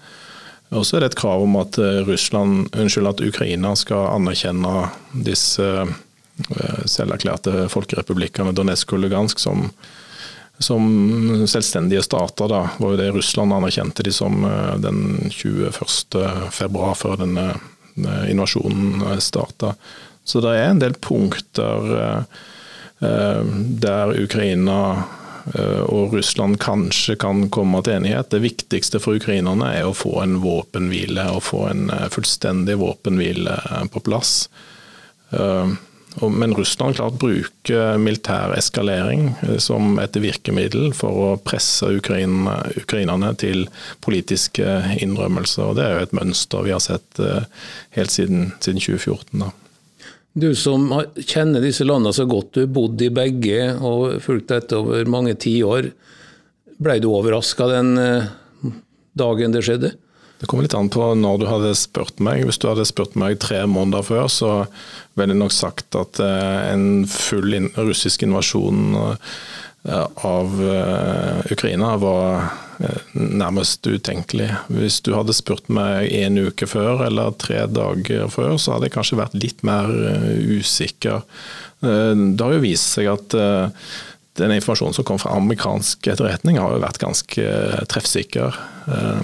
Og 0.70 0.86
så 0.86 0.98
er 0.98 1.04
det 1.04 1.14
et 1.14 1.22
krav 1.22 1.44
om 1.44 1.56
at, 1.58 1.78
eh, 1.82 2.04
Russland, 2.06 2.70
unnskyld, 2.76 3.08
at 3.10 3.24
Ukraina 3.26 3.74
skal 3.76 4.12
anerkjenne 4.14 4.92
disse 5.26 5.66
eh, 5.66 6.84
selverklærte 6.86 7.66
folkerepublikkene 7.74 8.54
Donetsk 8.54 8.94
og 8.94 9.02
Lugansk 9.02 9.42
som, 9.42 9.72
som 10.60 10.86
selvstendige 11.50 12.04
stater. 12.06 12.52
Da 12.52 12.62
var 12.78 12.94
jo 12.94 13.02
det 13.02 13.10
Russland 13.16 13.56
anerkjente 13.56 14.06
de 14.06 14.14
som 14.14 14.46
eh, 14.46 14.78
den 14.78 15.32
21. 15.32 16.54
februar, 16.54 16.94
før 17.00 17.18
denne 17.24 17.54
invasjonen 18.06 19.20
starta. 19.24 19.74
Så 20.30 20.42
det 20.46 20.52
er 20.54 20.68
en 20.70 20.82
del 20.82 20.94
punkter 21.02 21.94
eh, 21.98 22.42
eh, 23.08 23.46
der 23.82 24.14
Ukraina 24.22 24.80
eh, 25.56 25.82
og 25.90 26.14
Russland 26.14 26.60
kanskje 26.62 27.16
kan 27.18 27.48
komme 27.50 27.82
til 27.82 27.98
enighet. 27.98 28.30
Det 28.30 28.44
viktigste 28.44 29.02
for 29.02 29.18
ukrainerne 29.18 29.72
er 29.80 29.90
å 29.90 29.96
få 29.98 30.20
en 30.22 30.38
våpenhvile, 30.44 31.26
og 31.34 31.48
få 31.50 31.64
en 31.72 31.90
fullstendig 32.14 32.78
våpenhvile 32.82 33.58
på 33.90 34.04
plass. 34.06 34.36
Men 36.22 36.54
Russland 36.58 36.98
klart 36.98 37.20
bruker 37.22 37.98
militær 38.02 38.52
eskalering 38.58 39.32
som 39.62 40.00
et 40.02 40.18
virkemiddel 40.20 40.92
for 40.98 41.22
å 41.24 41.30
presse 41.40 41.88
ukrainerne 41.96 43.32
til 43.40 43.68
politiske 44.04 44.66
innrømmelser. 45.00 45.70
og 45.70 45.78
Det 45.80 45.86
er 45.86 45.96
jo 45.96 46.08
et 46.08 46.18
mønster 46.20 46.66
vi 46.66 46.76
har 46.76 46.84
sett 46.84 47.22
helt 47.96 48.12
siden, 48.12 48.52
siden 48.60 48.84
2014. 48.84 49.46
Da. 49.46 49.52
Du 50.40 50.50
som 50.56 50.92
kjenner 51.16 51.64
disse 51.64 51.88
landene 51.88 52.14
så 52.16 52.28
godt, 52.30 52.54
du 52.54 52.62
har 52.66 52.74
bodd 52.76 53.02
i 53.02 53.12
begge 53.14 53.72
og 53.80 54.20
fulgt 54.24 54.52
dette 54.52 54.78
over 54.78 55.08
mange 55.10 55.38
tiår. 55.40 55.90
Ble 56.80 57.00
du 57.00 57.10
overraska 57.12 57.68
den 57.72 57.96
dagen 59.20 59.56
det 59.56 59.64
skjedde? 59.68 59.96
Det 60.40 60.48
kommer 60.48 60.64
litt 60.64 60.76
an 60.78 60.88
på 60.92 61.04
når 61.20 61.42
du 61.42 61.48
hadde 61.50 61.76
spurt 61.76 62.22
meg. 62.24 62.46
Hvis 62.48 62.62
du 62.64 62.70
hadde 62.70 62.88
spurt 62.88 63.18
meg 63.20 63.42
tre 63.44 63.66
måneder 63.68 64.06
før, 64.08 64.30
så 64.32 64.52
ville 65.20 65.36
jeg 65.36 65.42
nok 65.42 65.56
sagt 65.56 65.98
at 66.00 66.22
eh, 66.24 66.72
en 66.72 67.04
full 67.12 67.52
russisk 67.76 68.24
invasjon 68.24 68.96
eh, 68.96 70.06
av 70.28 70.56
eh, 70.64 71.52
Ukraina 71.52 71.94
var 72.00 72.52
nærmest 73.12 73.84
utenkelig. 73.92 74.48
Hvis 74.72 75.02
du 75.04 75.12
hadde 75.12 75.36
spurt 75.36 75.68
meg 75.68 76.08
en 76.16 76.40
uke 76.48 76.64
før 76.72 77.04
eller 77.10 77.34
tre 77.36 77.66
dager 77.68 78.32
før, 78.32 78.54
så 78.56 78.78
hadde 78.78 78.88
jeg 78.88 78.96
kanskje 78.96 79.20
vært 79.20 79.36
litt 79.36 79.66
mer 79.68 79.92
usikker. 80.40 81.26
Det 81.84 82.40
har 82.40 82.56
jo 82.56 82.62
vist 82.64 82.96
seg 82.96 83.10
at 83.12 83.36
den 84.40 84.56
informasjonen 84.56 84.96
som 84.96 85.04
kom 85.04 85.20
fra 85.20 85.36
amerikansk 85.36 86.08
etterretning 86.08 86.62
har 86.64 86.72
jo 86.72 86.80
vært 86.86 87.04
ganske 87.04 87.52
treffsikker. 87.92 88.56
Uh, 88.90 89.22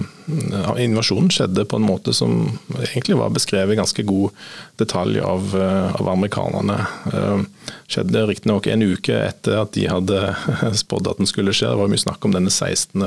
invasjonen 0.82 1.30
skjedde 1.34 1.66
på 1.66 1.78
en 1.80 1.86
måte 1.86 2.14
som 2.14 2.60
egentlig 2.80 3.18
var 3.18 3.34
beskrevet 3.34 3.74
i 3.74 3.78
ganske 3.80 4.04
god 4.06 4.34
detalj 4.78 5.20
av, 5.22 5.56
uh, 5.58 5.96
av 5.96 6.10
amerikanerne. 6.10 6.78
Uh, 7.14 7.72
skjedde 7.90 8.26
riktignok 8.30 8.68
en 8.70 8.86
uke 8.86 9.16
etter 9.16 9.58
at 9.62 9.74
de 9.78 9.88
hadde 9.90 10.20
spådd 10.84 11.10
at 11.10 11.22
den 11.22 11.30
skulle 11.30 11.54
skje. 11.54 11.72
Det 11.72 11.82
var 11.82 11.92
mye 11.92 12.04
snakk 12.04 12.28
om 12.28 12.36
denne 12.36 12.54
16. 12.54 13.06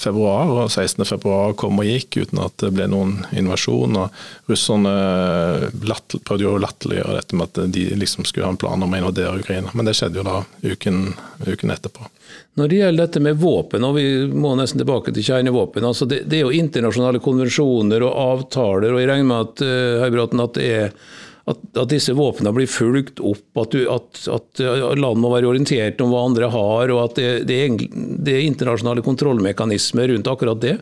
februar, 0.00 0.50
og 0.50 0.70
16. 0.70 1.04
februar 1.08 1.54
kom 1.58 1.78
og 1.82 1.90
gikk 1.90 2.18
uten 2.24 2.42
at 2.42 2.56
det 2.62 2.72
ble 2.74 2.88
noen 2.90 3.20
invasjon. 3.36 4.00
og 4.00 4.50
Russerne 4.50 4.94
prøvde 6.24 6.46
jo 6.46 6.56
å 6.56 6.62
latterliggjøre 6.64 7.18
dette 7.20 7.38
med 7.38 7.50
at 7.50 7.74
de 7.74 7.86
liksom 7.98 8.26
skulle 8.26 8.48
ha 8.48 8.54
en 8.54 8.60
plan 8.60 8.82
om 8.82 8.94
å 8.94 9.02
invadere 9.02 9.42
Ukraina, 9.44 9.70
men 9.74 9.86
det 9.86 9.96
skjedde 9.98 10.22
jo 10.22 10.26
da 10.26 10.42
uken, 10.64 11.06
uken 11.46 11.74
etterpå. 11.74 12.10
Når 12.58 12.70
det 12.70 12.78
gjelder 12.78 13.06
dette 13.06 13.22
med 13.22 13.38
våpen, 13.42 13.84
og 13.86 13.96
vi 13.98 14.06
må 14.30 14.54
nesten 14.58 14.80
tilbake 14.82 15.14
til 15.14 15.26
kjernevåpen. 15.26 15.84
altså 15.84 16.06
det, 16.06 16.22
det, 16.30 16.38
er 16.38 16.46
jo 16.46 16.54
internasjonale 16.54 17.20
konvensjoner 17.22 18.04
og 18.06 18.18
avtaler, 18.28 18.94
og 18.94 19.02
jeg 19.02 19.10
regner 19.10 19.30
med 19.30 19.48
at, 19.48 19.64
Høybråten, 20.04 20.42
at, 20.44 20.60
er, 20.62 20.92
at, 21.50 21.64
at 21.82 21.90
disse 21.90 22.14
våpnene 22.14 22.54
blir 22.54 22.70
fulgt 22.70 23.18
opp, 23.18 23.42
at, 23.64 23.74
du, 23.74 23.88
at, 23.90 24.62
land 25.00 25.22
må 25.22 25.32
være 25.34 25.50
orientert 25.50 26.00
om 26.04 26.14
hva 26.14 26.22
andre 26.28 26.52
har, 26.54 26.94
og 26.94 27.02
at 27.08 27.18
det, 27.18 27.32
det, 27.50 27.58
det 28.22 28.38
er 28.38 28.46
internasjonale 28.46 29.02
kontrollmekanismer 29.06 30.14
rundt 30.14 30.30
akkurat 30.30 30.62
det. 30.62 30.78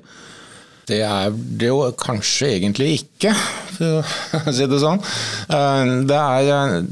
Det 0.89 0.99
er 1.07 1.31
det 1.31 1.69
jo 1.71 1.79
kanskje 1.95 2.49
egentlig 2.57 2.89
ikke, 2.97 3.31
for 3.77 4.03
å 4.03 4.55
si 4.55 4.67
det 4.67 4.81
sånn. 4.83 4.99
Eh, 5.55 5.93
det 6.11 6.19
er, 6.19 6.83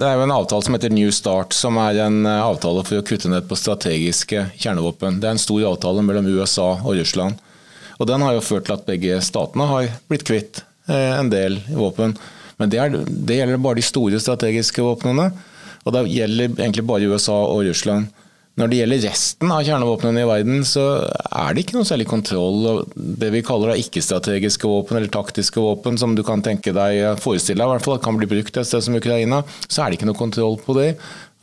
det 0.00 0.08
er 0.08 0.16
jo 0.16 0.24
en 0.24 0.32
avtale 0.32 0.64
som 0.64 0.74
heter 0.76 0.92
New 0.94 1.10
Start, 1.12 1.52
som 1.52 1.76
er 1.80 1.98
en 2.06 2.24
eh, 2.24 2.40
avtale 2.40 2.82
for 2.88 3.00
å 3.00 3.04
kutte 3.04 3.28
ned 3.28 3.44
på 3.48 3.58
strategiske 3.58 4.46
kjernevåpen. 4.56 5.18
Det 5.20 5.28
er 5.28 5.36
en 5.36 5.42
stor 5.42 5.66
avtale 5.68 6.04
mellom 6.06 6.28
USA 6.30 6.72
og 6.78 6.96
Russland. 6.96 7.40
Og 8.00 8.08
Den 8.08 8.24
har 8.24 8.32
jo 8.32 8.44
ført 8.44 8.64
til 8.68 8.78
at 8.78 8.86
begge 8.88 9.18
statene 9.24 9.66
har 9.68 9.90
blitt 10.08 10.24
kvitt 10.24 10.62
eh, 10.88 11.18
en 11.18 11.28
del 11.32 11.58
våpen. 11.76 12.16
Men 12.56 12.72
det, 12.72 12.80
er, 12.80 12.96
det 13.04 13.36
gjelder 13.36 13.60
bare 13.60 13.80
de 13.80 13.84
store 13.84 14.22
strategiske 14.24 14.84
våpnene. 14.84 15.28
Og 15.84 15.94
det 15.96 16.06
gjelder 16.12 16.48
egentlig 16.54 16.86
bare 16.88 17.12
USA 17.12 17.36
og 17.50 17.66
Russland. 17.68 18.08
Når 18.58 18.68
det 18.68 18.78
gjelder 18.80 19.02
resten 19.06 19.52
av 19.54 19.62
kjernevåpnene 19.64 20.22
i 20.24 20.28
verden, 20.28 20.64
så 20.66 20.82
er 21.06 21.54
det 21.54 21.62
ikke 21.62 21.76
noe 21.78 21.88
særlig 21.88 22.08
kontroll. 22.10 22.82
Det 22.94 23.30
vi 23.32 23.44
kaller 23.46 23.78
ikke-strategiske 23.78 24.68
våpen 24.68 24.98
eller 24.98 25.12
taktiske 25.12 25.62
våpen, 25.62 25.96
som 26.00 26.16
du 26.18 26.24
kan 26.26 26.42
tenke 26.44 26.74
deg 26.76 27.20
forestille 27.22 27.62
deg 27.62 27.70
i 27.70 27.74
hvert 27.76 27.86
fall, 27.86 28.00
kan 28.02 28.18
bli 28.18 28.28
brukt 28.28 28.58
et 28.58 28.68
sted 28.68 28.84
som 28.84 28.98
Ukraina, 28.98 29.42
så 29.66 29.84
er 29.84 29.90
det 29.90 30.00
ikke 30.00 30.10
noe 30.10 30.18
kontroll 30.18 30.58
på 30.64 30.76
det. 30.76 30.90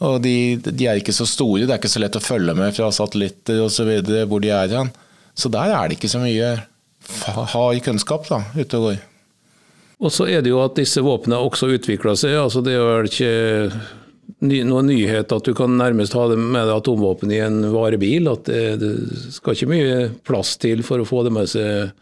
Og 0.05 0.19
de, 0.21 0.59
de, 0.61 0.85
er 0.85 0.99
ikke 0.99 1.15
så 1.15 1.25
store, 1.25 1.65
det 1.65 1.73
er 1.73 1.79
ikke 1.81 1.95
så 1.95 2.03
lett 2.03 2.19
å 2.19 2.21
følge 2.21 2.53
med 2.57 2.75
fra 2.75 2.91
satellitter 2.93 3.63
osv. 3.65 3.95
hvor 4.29 4.43
de 4.43 4.53
er 4.53 4.75
hen. 4.77 4.91
Så 5.37 5.49
der 5.53 5.73
er 5.73 5.87
det 5.87 5.97
ikke 5.97 6.11
så 6.11 6.21
mye 6.21 6.57
hard 7.53 7.81
kunnskap 7.85 8.27
da, 8.29 8.43
ute 8.57 8.77
og 8.77 8.91
går. 8.91 8.99
Og 9.97 10.13
så 10.13 10.27
er 10.29 10.43
det 10.45 10.51
jo 10.51 10.61
at 10.61 10.77
disse 10.77 11.01
våpnene 11.01 11.39
også 11.41 11.71
utvikler 11.73 12.17
seg. 12.19 12.35
altså 12.37 12.61
Det 12.61 12.75
er 12.77 12.85
vel 12.85 13.09
ikke 13.09 13.31
ny, 14.45 14.61
noen 14.67 14.89
nyhet 14.91 15.31
at 15.33 15.47
du 15.47 15.53
kan 15.57 15.77
nærmest 15.79 16.15
ha 16.17 16.27
det 16.31 16.37
med 16.39 16.67
deg 16.67 16.75
atomvåpen 16.75 17.31
i 17.33 17.41
en 17.43 17.61
varebil. 17.73 18.29
At 18.31 18.49
det, 18.49 18.77
det, 18.81 18.91
skal 19.35 19.57
ikke 19.57 19.71
mye 19.71 19.97
plass 20.27 20.55
til 20.61 20.83
for 20.87 21.01
å 21.01 21.07
få 21.07 21.23
det 21.27 21.33
med 21.37 21.49
seg. 21.51 21.93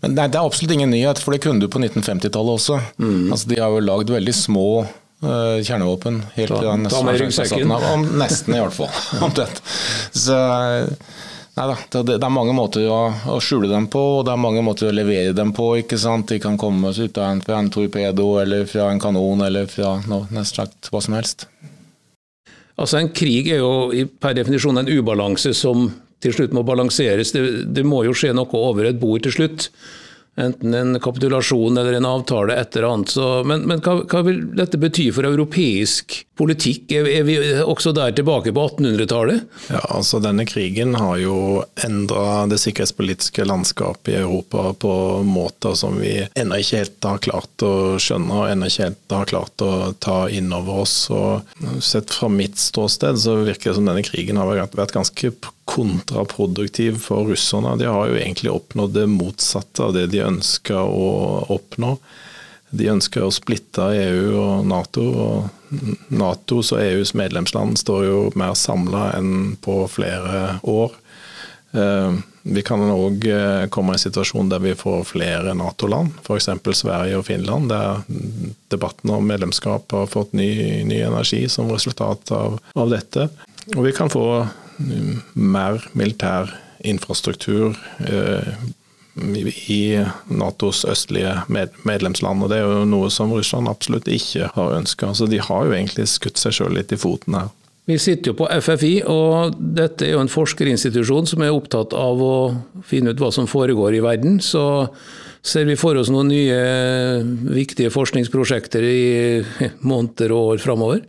Men 0.00 0.16
nei, 0.16 0.28
Det 0.28 0.40
er 0.40 0.48
absolutt 0.48 0.74
ingen 0.74 0.92
nyhet, 0.94 1.20
for 1.22 1.36
det 1.36 1.42
kunne 1.44 1.62
du 1.62 1.70
på 1.70 1.82
1950-tallet 1.82 2.58
også. 2.58 2.80
Mm. 2.98 3.32
Altså, 3.32 3.50
de 3.52 3.60
har 3.60 3.74
jo 3.74 3.84
lagd 3.84 4.10
veldig 4.14 4.34
små 4.34 4.68
uh, 4.82 5.60
kjernevåpen. 5.60 6.22
Helt 6.38 6.54
ta, 6.56 6.78
ta 6.90 7.04
med 7.06 7.20
ryggsekken. 7.20 7.76
Nesten, 8.18 8.56
i 8.56 8.64
hvert 8.64 8.78
fall. 8.78 8.90
Omtrent. 9.28 9.62
Så 10.16 10.40
Nei 11.54 11.66
da, 11.70 12.02
det, 12.02 12.16
er 12.18 12.32
mange 12.34 12.54
måter 12.56 12.88
å, 12.90 13.38
skjule 13.42 13.68
dem 13.70 13.86
på, 13.90 14.00
og 14.16 14.24
det 14.26 14.32
er 14.32 14.40
mange 14.42 14.62
måter 14.66 14.88
å 14.88 14.94
levere 14.94 15.34
dem 15.36 15.52
på. 15.54 15.68
ikke 15.78 15.98
sant? 16.02 16.26
De 16.32 16.40
kan 16.42 16.58
komme 16.58 16.90
ut 16.90 17.18
av 17.20 17.28
en, 17.28 17.42
fra 17.44 17.60
en 17.62 17.70
torpedo 17.70 18.26
eller 18.42 18.66
fra 18.66 18.88
en 18.90 19.02
kanon 19.02 19.44
eller 19.46 19.70
fra 19.70 20.00
noe, 20.10 20.26
nesten 20.34 20.64
sagt 20.64 20.90
hva 20.90 21.02
som 21.04 21.14
helst. 21.14 21.46
Altså 22.74 22.98
En 22.98 23.12
krig 23.14 23.52
er 23.54 23.62
jo 23.62 24.08
per 24.18 24.34
definisjon 24.34 24.82
en 24.82 24.90
ubalanse 24.90 25.54
som 25.54 25.86
til 26.24 26.34
slutt 26.34 26.56
må 26.56 26.64
balanseres. 26.66 27.30
Det, 27.36 27.44
det 27.70 27.86
må 27.86 28.02
jo 28.02 28.16
skje 28.16 28.32
noe 28.34 28.50
over 28.58 28.88
et 28.88 28.98
bord 28.98 29.22
til 29.22 29.36
slutt 29.36 29.68
enten 30.36 30.74
en 30.74 31.00
kapitulasjon 31.00 31.78
eller 31.78 31.92
en 31.92 32.04
avtale, 32.04 32.54
et 32.54 32.76
eller 32.76 32.88
annet. 32.88 33.08
Så, 33.08 33.44
men, 33.46 33.66
men 33.70 33.82
hva, 33.84 34.00
hva, 34.02 34.22
vil 34.26 34.40
dette 34.56 34.80
bety 34.80 35.08
for 35.14 35.26
europeisk 35.28 36.16
politikk? 36.38 36.90
Er, 36.92 37.08
er 37.20 37.26
vi 37.28 37.36
også 37.62 37.92
der 37.94 38.14
tilbake 38.16 38.52
på 38.54 38.66
1800-tallet? 38.68 39.46
Ja, 39.70 39.82
altså 39.94 40.18
Denne 40.24 40.46
krigen 40.48 40.96
har 40.98 41.18
jo 41.22 41.62
endra 41.86 42.44
det 42.50 42.58
sikkerhetspolitiske 42.62 43.46
landskapet 43.46 44.14
i 44.16 44.18
Europa 44.24 44.72
på 44.82 44.94
måter 45.26 45.78
som 45.78 46.00
vi 46.02 46.16
ennå 46.34 46.58
ikke 46.60 46.82
helt 46.82 47.10
har 47.10 47.22
klart 47.28 47.66
å 47.66 47.74
skjønne 48.02 48.40
og 48.42 48.50
ennå 48.50 48.70
ikke 48.70 48.88
helt 48.88 49.18
har 49.18 49.30
klart 49.30 49.64
å 49.64 49.72
ta 50.02 50.24
inn 50.32 50.50
over 50.54 50.84
oss. 50.84 50.96
Og 51.14 51.82
sett 51.84 52.10
fra 52.14 52.30
mitt 52.32 52.58
ståsted 52.58 53.20
så 53.22 53.38
virker 53.44 53.70
det 53.70 53.78
som 53.78 53.90
denne 53.90 54.06
krigen 54.06 54.40
har 54.40 54.50
vært 54.50 54.96
ganske 54.96 55.30
kontraproduktiv 55.64 56.98
for 57.00 57.24
russerne. 57.24 57.76
De 57.80 57.88
har 57.88 58.10
jo 58.10 58.18
egentlig 58.18 58.52
oppnådd 58.52 58.94
det 58.98 59.06
motsatte 59.08 59.86
av 59.86 59.94
det 59.96 60.06
de 60.12 60.23
ønska 60.26 60.82
å 60.84 61.08
oppnå. 61.54 61.96
De 62.74 62.90
ønsker 62.90 63.22
å 63.22 63.32
splitte 63.34 63.86
EU 63.94 64.34
og 64.40 64.66
Nato. 64.66 65.04
og 65.14 65.64
Natos 66.14 66.72
og 66.74 66.82
EUs 66.82 67.14
medlemsland 67.18 67.78
står 67.78 68.04
jo 68.08 68.18
mer 68.38 68.54
samla 68.58 69.12
enn 69.18 69.56
på 69.62 69.84
flere 69.90 70.58
år. 70.62 70.94
Eh, 71.74 72.12
vi 72.42 72.62
kan 72.66 72.82
òg 72.92 73.24
eh, 73.30 73.66
komme 73.72 73.94
i 73.94 73.96
en 73.96 74.02
situasjon 74.02 74.50
der 74.52 74.62
vi 74.62 74.74
får 74.78 75.06
flere 75.08 75.54
Nato-land, 75.56 76.12
f.eks. 76.22 76.50
Sverige 76.76 77.18
og 77.18 77.26
Finland, 77.26 77.70
der 77.72 78.02
debatten 78.74 79.14
om 79.14 79.26
medlemskap 79.26 79.94
har 79.96 80.10
fått 80.12 80.34
ny, 80.36 80.84
ny 80.84 81.00
energi 81.06 81.46
som 81.48 81.72
resultat 81.72 82.30
av, 82.36 82.58
av 82.74 82.92
dette. 82.92 83.30
Og 83.74 83.86
vi 83.86 83.94
kan 83.96 84.12
få 84.12 84.26
mer 85.34 85.82
militær 85.96 86.52
infrastruktur 86.84 87.78
eh, 88.04 88.54
i 89.50 89.80
Natos 90.28 90.84
østlige 90.88 91.34
medlemsland. 91.48 92.42
og 92.42 92.50
Det 92.50 92.60
er 92.60 92.64
jo 92.64 92.86
noe 92.88 93.10
som 93.10 93.32
Russland 93.32 93.68
absolutt 93.68 94.08
ikke 94.08 94.50
har 94.54 94.78
ønska. 94.78 95.12
Så 95.14 95.28
de 95.30 95.42
har 95.42 95.66
jo 95.66 95.76
egentlig 95.76 96.08
skutt 96.12 96.40
seg 96.40 96.56
sjøl 96.56 96.74
litt 96.78 96.92
i 96.92 97.00
foten 97.00 97.38
her. 97.38 97.52
Vi 97.84 97.98
sitter 98.00 98.32
jo 98.32 98.38
på 98.38 98.48
FFI, 98.48 98.94
og 99.12 99.58
dette 99.76 100.06
er 100.06 100.14
jo 100.14 100.22
en 100.22 100.32
forskerinstitusjon 100.32 101.26
som 101.28 101.42
er 101.44 101.52
opptatt 101.52 101.92
av 101.92 102.22
å 102.24 102.36
finne 102.88 103.12
ut 103.12 103.20
hva 103.20 103.28
som 103.34 103.48
foregår 103.50 103.98
i 103.98 104.00
verden. 104.04 104.38
Så 104.40 104.64
ser 105.44 105.68
vi 105.68 105.76
for 105.76 106.00
oss 106.00 106.08
noen 106.08 106.32
nye 106.32 107.20
viktige 107.52 107.92
forskningsprosjekter 107.92 108.88
i 108.88 109.04
måneder 109.84 110.32
og 110.32 110.54
år 110.54 110.64
framover. 110.64 111.04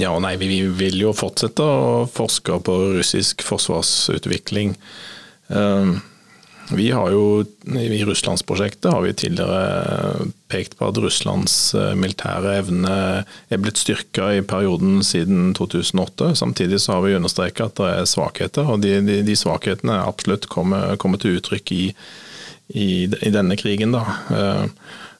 Ja 0.00 0.10
og 0.12 0.24
nei, 0.26 0.34
vi 0.36 0.60
vil 0.74 0.98
jo 0.98 1.14
fortsette 1.16 1.64
å 1.64 2.04
forske 2.10 2.58
på 2.66 2.74
russisk 2.98 3.44
forsvarsutvikling. 3.46 4.74
Ehm, 5.54 6.00
vi 6.72 6.90
har 6.90 7.10
jo, 7.10 7.44
I 7.66 8.04
Russlandsprosjektet 8.04 8.92
har 8.92 9.02
vi 9.04 9.12
tidligere 9.12 10.28
pekt 10.48 10.78
på 10.78 10.88
at 10.88 10.98
Russlands 11.02 11.56
eh, 11.76 11.92
militære 11.98 12.56
evne 12.62 12.94
er 13.24 13.60
blitt 13.60 13.80
styrka 13.82 14.30
i 14.38 14.42
perioden 14.46 15.02
siden 15.04 15.52
2008. 15.58 16.34
Samtidig 16.40 16.80
så 16.80 16.96
har 16.96 17.04
vi 17.04 17.16
understreka 17.18 17.68
at 17.68 17.76
det 17.80 17.90
er 17.92 18.08
svakheter, 18.08 18.70
og 18.70 18.84
de, 18.84 18.96
de, 19.04 19.20
de 19.26 19.36
svakhetene 19.38 20.00
absolutt 20.06 20.48
kommer, 20.52 20.96
kommer, 20.96 21.20
til 21.20 21.38
uttrykk 21.38 21.74
i, 21.76 21.84
i, 22.72 22.88
i 23.08 23.34
denne 23.34 23.58
krigen. 23.60 23.96
da. 23.96 24.04
Ehm, 24.32 24.72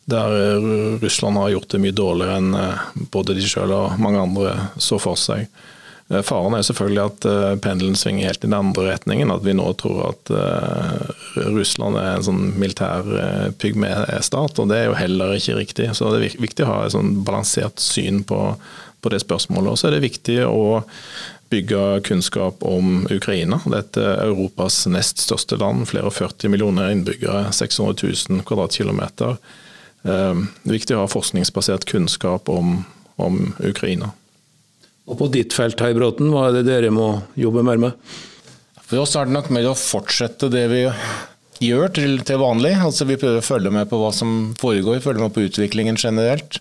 der 0.04 0.56
eh, 0.56 0.98
Russland 1.00 1.36
har 1.36 1.48
gjort 1.48 1.70
det 1.72 1.80
mye 1.80 1.96
dårligere 1.96 2.40
enn 2.40 2.56
eh, 2.58 2.88
både 3.12 3.36
de 3.36 3.46
sjøl 3.48 3.72
og 3.72 4.00
mange 4.00 4.20
andre 4.20 4.56
så 4.80 5.00
for 5.00 5.20
seg. 5.20 5.48
Eh, 6.12 6.22
faren 6.26 6.56
er 6.56 6.64
selvfølgelig 6.66 7.04
at 7.04 7.26
pendelen 7.64 7.96
svinger 7.96 8.28
helt 8.28 8.42
i 8.42 8.48
den 8.48 8.56
andre 8.58 8.88
retningen. 8.92 9.32
At 9.32 9.44
vi 9.46 9.56
nå 9.56 9.70
tror 9.80 10.10
at 10.12 10.32
Russland 11.54 11.98
er 12.00 12.10
en 12.14 12.26
sånn 12.26 12.42
militær 12.60 13.08
pygmestat, 13.60 14.58
og 14.60 14.72
det 14.72 14.80
er 14.80 14.90
jo 14.90 14.98
heller 14.98 15.36
ikke 15.38 15.60
riktig. 15.60 15.92
Så 15.96 16.12
det 16.12 16.20
er 16.20 16.42
viktig 16.44 16.66
å 16.66 16.72
ha 16.72 16.82
et 16.84 16.96
sånn 16.96 17.16
balansert 17.26 17.80
syn 17.82 18.22
på, 18.28 18.40
på 19.00 19.14
det 19.14 19.22
spørsmålet. 19.24 19.72
Og 19.72 19.80
så 19.80 19.88
er 19.88 19.96
det 19.96 20.06
viktig 20.06 20.42
å 20.48 20.82
bygge 21.54 22.00
kunnskap 22.00 22.62
om 22.62 23.06
Ukraina. 23.10 23.60
Dette 23.70 24.02
er 24.02 24.24
Europas 24.26 24.84
nest 24.90 25.20
største 25.22 25.58
land, 25.60 25.86
flere 25.88 26.10
og 26.10 26.16
40 26.16 26.50
millioner 26.52 26.90
innbyggere, 26.94 27.52
600 27.52 27.94
000 28.30 28.42
kvadratkilometer. 28.48 29.38
Det 30.04 30.14
er 30.14 30.42
viktig 30.68 30.96
å 30.96 31.04
ha 31.04 31.10
forskningsbasert 31.10 31.86
kunnskap 31.88 32.50
om, 32.52 32.82
om 33.16 33.54
Ukraina. 33.64 34.12
Og 35.04 35.18
På 35.20 35.28
ditt 35.28 35.52
felt, 35.52 35.80
Høybråten, 35.80 36.30
hva 36.32 36.48
er 36.48 36.58
det 36.58 36.68
dere 36.70 36.92
må 36.94 37.08
jobbe 37.36 37.64
mer 37.66 37.80
med? 37.80 38.12
For 38.84 39.02
oss 39.02 39.14
er 39.16 39.28
det 39.28 39.36
nok 39.36 39.50
mer 39.52 39.68
å 39.68 39.76
fortsette 39.76 40.48
det 40.52 40.64
vi 40.72 40.82
gjør 41.64 41.92
til, 41.96 42.18
til 42.24 42.40
vanlig. 42.40 42.72
Altså 42.80 43.06
Vi 43.08 43.18
prøver 43.20 43.42
å 43.42 43.44
følge 43.44 43.72
med 43.74 43.88
på 43.90 44.00
hva 44.00 44.12
som 44.16 44.54
foregår, 44.60 45.02
følge 45.04 45.26
med 45.26 45.34
på 45.34 45.44
utviklingen 45.48 46.00
generelt. 46.00 46.60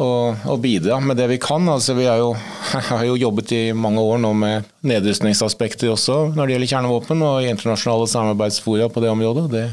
og, 0.00 0.36
og 0.48 0.60
bidra 0.62 0.96
med 1.04 1.18
det 1.20 1.26
vi 1.28 1.38
kan. 1.40 1.66
Altså, 1.68 1.96
vi 1.98 2.06
jo, 2.08 2.32
har 2.92 3.04
jo 3.04 3.18
jobbet 3.20 3.52
i 3.56 3.62
mange 3.76 4.00
år 4.00 4.20
nå 4.22 4.32
med 4.36 4.68
nedrustningsaspekter 4.86 5.92
også 5.92 6.30
når 6.36 6.46
det 6.46 6.56
gjelder 6.56 6.72
kjernevåpen, 6.74 7.24
og 7.26 7.42
i 7.42 7.50
internasjonale 7.52 8.08
samarbeidsfora 8.12 8.88
på 8.92 9.04
det 9.04 9.12
området. 9.12 9.46
Det 9.52 9.66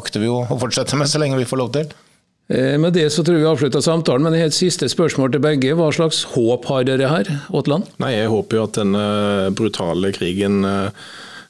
akter 0.00 0.22
vi 0.22 0.28
jo 0.28 0.42
å 0.44 0.60
fortsette 0.60 0.96
med 1.00 1.08
så 1.10 1.20
lenge 1.20 1.40
vi 1.40 1.48
får 1.48 1.60
lov 1.60 1.72
til. 1.76 1.92
Eh, 2.50 2.78
med 2.78 2.92
det 2.92 3.06
så 3.14 3.22
tror 3.22 3.36
jeg 3.38 3.44
vi 3.44 3.50
avslutter 3.50 3.82
samtalen, 3.84 4.26
men 4.26 4.34
et 4.34 4.54
siste 4.54 4.88
spørsmål 4.90 5.30
til 5.30 5.42
begge. 5.44 5.74
Hva 5.78 5.90
slags 5.94 6.24
håp 6.32 6.66
har 6.66 6.86
dere 6.88 7.10
her, 7.10 7.30
Aatland? 7.54 7.86
Nei, 8.02 8.16
Jeg 8.16 8.32
håper 8.32 8.58
jo 8.58 8.64
at 8.66 8.78
denne 8.80 9.04
brutale 9.54 10.10
krigen 10.16 10.64
eh, 10.66 11.04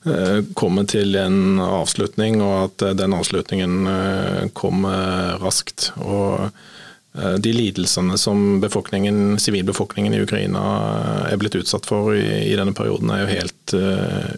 eh, 0.05 0.43
kommer 0.61 0.85
til 0.85 1.17
en 1.17 1.57
avslutning, 1.65 2.43
og 2.45 2.57
at 2.67 2.85
den 3.01 3.17
avslutningen 3.17 3.89
kommer 4.53 5.41
raskt. 5.41 5.93
Og 6.05 6.51
de 7.11 7.51
lidelsene 7.51 8.15
som 8.21 8.61
befolkningen, 8.63 9.35
sivilbefolkningen 9.43 10.15
i 10.15 10.21
Ukraina 10.23 10.61
er 11.27 11.41
blitt 11.41 11.57
utsatt 11.59 11.89
for 11.89 12.13
i, 12.15 12.55
denne 12.55 12.71
perioden, 12.77 13.11
er 13.11 13.25
jo 13.25 13.33
helt 13.33 13.75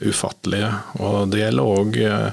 ufattelige. 0.08 0.70
Og 1.04 1.28
Det 1.34 1.42
gjelder 1.42 1.98
eh, 2.06 2.30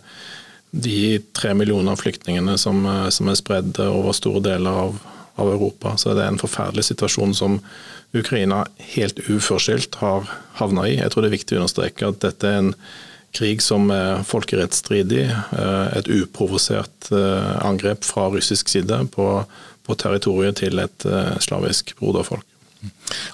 de 0.72 1.20
tre 1.36 1.54
millioner 1.58 1.98
flyktningene 2.00 2.58
som, 2.62 2.84
uh, 2.86 3.08
som, 3.14 3.30
er 3.30 3.40
spredd 3.40 3.80
over 3.84 4.16
store 4.18 4.44
deler 4.46 4.82
av, 4.86 4.98
av, 5.36 5.52
Europa. 5.54 5.96
Så 5.98 6.14
det 6.14 6.26
er 6.26 6.34
en 6.34 6.42
forferdelig 6.42 6.90
situasjon 6.92 7.36
som 7.38 7.60
Ukraina 8.14 8.64
helt 8.96 9.22
uforskyldt 9.30 10.00
har 10.02 10.30
havna 10.60 10.88
i. 10.90 10.98
Jeg 10.98 11.14
tror 11.14 11.26
det 11.26 11.32
er 11.32 11.38
viktig 11.38 11.58
å 11.58 11.64
understreke 11.64 12.10
at 12.10 12.22
dette 12.26 12.50
er 12.50 12.62
en 12.64 12.74
krig 13.38 13.62
som 13.62 13.92
er 13.94 14.24
folkerettsstridig. 14.26 15.28
Et 15.94 16.08
uprovosert 16.18 17.12
angrep 17.62 18.02
fra 18.08 18.26
russisk 18.34 18.72
side 18.74 19.04
på 19.14 19.44
på 19.90 19.96
territoriet 19.98 20.60
til 20.62 20.78
et 20.84 21.06
slavisk 21.42 21.96
broderfolk. 21.98 22.49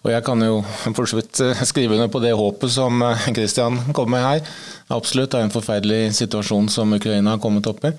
Og 0.05 0.11
Jeg 0.11 0.23
kan 0.25 0.41
jo 0.41 0.61
for 0.95 1.09
så 1.09 1.19
vidt 1.19 1.41
eh, 1.43 1.65
skrive 1.67 1.97
under 1.97 2.09
på 2.11 2.21
det 2.23 2.33
håpet 2.37 2.71
som 2.73 3.03
Kristian 3.35 3.77
eh, 3.81 3.91
kom 3.93 4.09
med 4.13 4.23
her. 4.23 4.55
Absolutt, 4.93 5.31
det 5.33 5.41
er 5.41 5.47
en 5.49 5.53
forferdelig 5.53 6.15
situasjon 6.17 6.69
som 6.73 6.93
Ukraina 6.97 7.35
har 7.35 7.43
kommet 7.43 7.67
opp 7.69 7.85
i. 7.85 7.93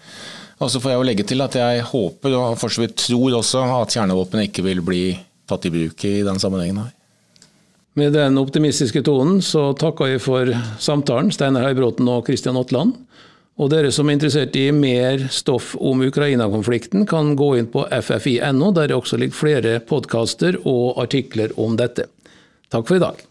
Og 0.57 0.73
så 0.73 0.81
får 0.81 0.93
jeg 0.93 1.01
jo 1.01 1.07
legge 1.11 1.27
til 1.29 1.45
at 1.45 1.57
jeg 1.59 1.87
håper 1.91 2.35
og 2.35 2.59
for 2.61 2.73
så 2.73 2.83
vidt 2.83 2.97
tror 2.99 3.39
også 3.39 3.65
at 3.77 3.93
kjernevåpen 3.93 4.47
ikke 4.47 4.65
vil 4.65 4.81
bli 4.85 5.03
tatt 5.47 5.67
i 5.69 5.73
bruk 5.73 6.07
i 6.09 6.15
den 6.27 6.41
sammenhengen 6.43 6.81
her. 6.83 6.93
Med 7.97 8.13
den 8.13 8.37
optimistiske 8.41 9.01
tonen 9.05 9.39
så 9.45 9.71
takker 9.79 10.11
jeg 10.11 10.23
for 10.25 10.51
samtalen, 10.83 11.31
Steinar 11.33 11.65
Høybråten 11.65 12.09
og 12.13 12.27
Kristian 12.27 12.59
Aatland. 12.61 12.93
Og 13.57 13.71
dere 13.73 13.89
som 13.95 14.11
er 14.11 14.19
interessert 14.19 14.57
i 14.61 14.67
mer 14.75 15.23
stoff 15.33 15.71
om 15.81 16.03
Ukraina-konflikten, 16.05 17.07
kan 17.09 17.33
gå 17.41 17.55
inn 17.57 17.71
på 17.73 17.87
ffi.no, 17.89 18.69
der 18.77 18.91
det 18.91 18.99
også 18.99 19.17
ligger 19.21 19.39
flere 19.39 19.79
podkaster 19.81 20.59
og 20.69 21.01
artikler 21.01 21.55
om 21.61 21.79
dette. 21.81 22.05
Takk 22.69 22.85
for 22.91 22.99
i 22.99 23.05
dag. 23.07 23.23